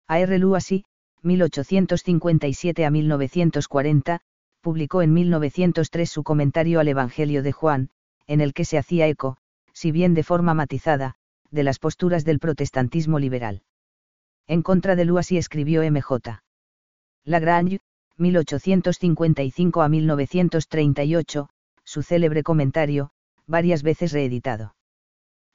A. 0.07 0.19
R. 0.21 0.41
así, 0.55 0.85
1857 1.23 2.85
a 2.85 2.91
1940, 2.91 4.21
publicó 4.61 5.03
en 5.03 5.13
1903 5.13 6.11
su 6.11 6.23
comentario 6.23 6.81
al 6.81 6.89
Evangelio 6.89 7.43
de 7.43 7.53
Juan, 7.53 7.91
en 8.27 8.41
el 8.41 8.53
que 8.53 8.65
se 8.65 8.79
hacía 8.79 9.07
eco, 9.07 9.37
si 9.73 9.93
bien 9.93 10.15
de 10.15 10.25
forma 10.25 10.55
matizada, 10.55 11.15
de 11.51 11.63
las 11.63 11.79
posturas 11.79 12.25
del 12.25 12.39
protestantismo 12.39 13.19
liberal. 13.19 13.63
En 14.49 14.63
contra 14.63 14.97
de 14.97 15.05
Luasi 15.05 15.37
escribió 15.37 15.83
M.J. 15.83 16.43
Lagrange, 17.25 17.81
1855 18.17 19.83
a 19.83 19.89
1938, 19.91 21.51
su 21.85 22.03
célebre 22.03 22.43
comentario, 22.43 23.11
varias 23.47 23.83
veces 23.83 24.13
reeditado. 24.13 24.75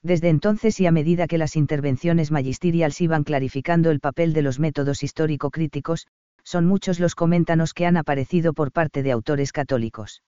Desde 0.03 0.29
entonces 0.29 0.79
y 0.79 0.85
a 0.85 0.91
medida 0.91 1.25
que 1.25 1.39
las 1.39 1.55
intervenciones 1.55 2.29
magisteriales 2.29 3.01
iban 3.01 3.23
clarificando 3.23 3.89
el 3.89 3.99
papel 3.99 4.31
de 4.33 4.43
los 4.43 4.59
métodos 4.59 5.01
histórico-críticos, 5.01 6.05
son 6.43 6.67
muchos 6.67 6.99
los 6.99 7.15
coméntanos 7.15 7.73
que 7.73 7.87
han 7.87 7.97
aparecido 7.97 8.53
por 8.53 8.71
parte 8.71 9.01
de 9.01 9.11
autores 9.11 9.51
católicos. 9.51 10.21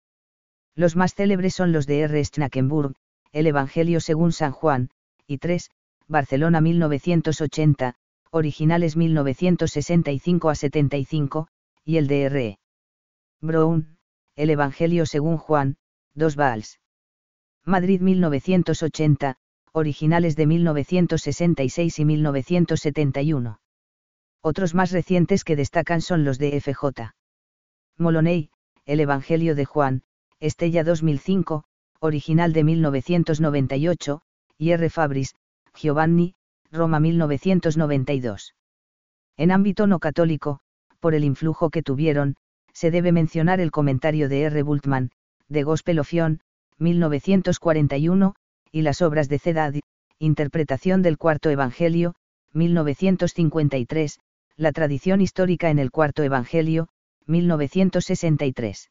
Los 0.74 0.96
más 0.96 1.14
célebres 1.14 1.54
son 1.54 1.72
los 1.72 1.86
de 1.86 2.00
R. 2.00 2.24
Schnackenburg, 2.24 2.94
El 3.32 3.46
Evangelio 3.46 4.00
según 4.00 4.32
San 4.32 4.52
Juan, 4.52 4.88
y 5.26 5.38
3, 5.38 5.70
Barcelona 6.08 6.60
1980, 6.60 7.96
originales 8.34 8.96
1965 8.96 10.50
a 10.50 10.56
75, 10.56 11.46
y 11.84 11.98
el 11.98 12.10
R. 12.10 12.58
Brown, 13.40 13.96
El 14.34 14.50
Evangelio 14.50 15.06
según 15.06 15.36
Juan, 15.36 15.76
2 16.14 16.34
Vals. 16.34 16.80
Madrid 17.64 18.00
1980, 18.00 19.36
originales 19.70 20.34
de 20.34 20.46
1966 20.46 21.98
y 22.00 22.04
1971. 22.04 23.60
Otros 24.42 24.74
más 24.74 24.90
recientes 24.90 25.44
que 25.44 25.54
destacan 25.54 26.00
son 26.00 26.24
los 26.24 26.38
de 26.38 26.60
FJ. 26.60 27.14
Moloney, 27.96 28.50
El 28.84 28.98
Evangelio 28.98 29.54
de 29.54 29.64
Juan, 29.64 30.02
Estella 30.40 30.82
2005, 30.82 31.62
original 32.00 32.52
de 32.52 32.64
1998, 32.64 34.22
y 34.58 34.70
R. 34.70 34.90
Fabris, 34.90 35.36
Giovanni, 35.72 36.34
Roma 36.74 36.98
1992. 36.98 38.54
En 39.36 39.52
ámbito 39.52 39.86
no 39.86 40.00
católico, 40.00 40.58
por 40.98 41.14
el 41.14 41.22
influjo 41.22 41.70
que 41.70 41.82
tuvieron, 41.82 42.34
se 42.72 42.90
debe 42.90 43.12
mencionar 43.12 43.60
el 43.60 43.70
comentario 43.70 44.28
de 44.28 44.42
R. 44.42 44.62
Bultmann, 44.64 45.10
de 45.48 45.62
Gospel 45.62 46.00
of 46.00 46.12
1941, 46.78 48.34
y 48.72 48.82
las 48.82 49.02
obras 49.02 49.28
de 49.28 49.38
Cedad, 49.38 49.74
Interpretación 50.18 51.02
del 51.02 51.16
Cuarto 51.16 51.48
Evangelio, 51.50 52.14
1953, 52.52 54.18
La 54.56 54.72
tradición 54.72 55.20
histórica 55.20 55.70
en 55.70 55.78
el 55.78 55.92
Cuarto 55.92 56.24
Evangelio, 56.24 56.88
1963. 57.26 58.90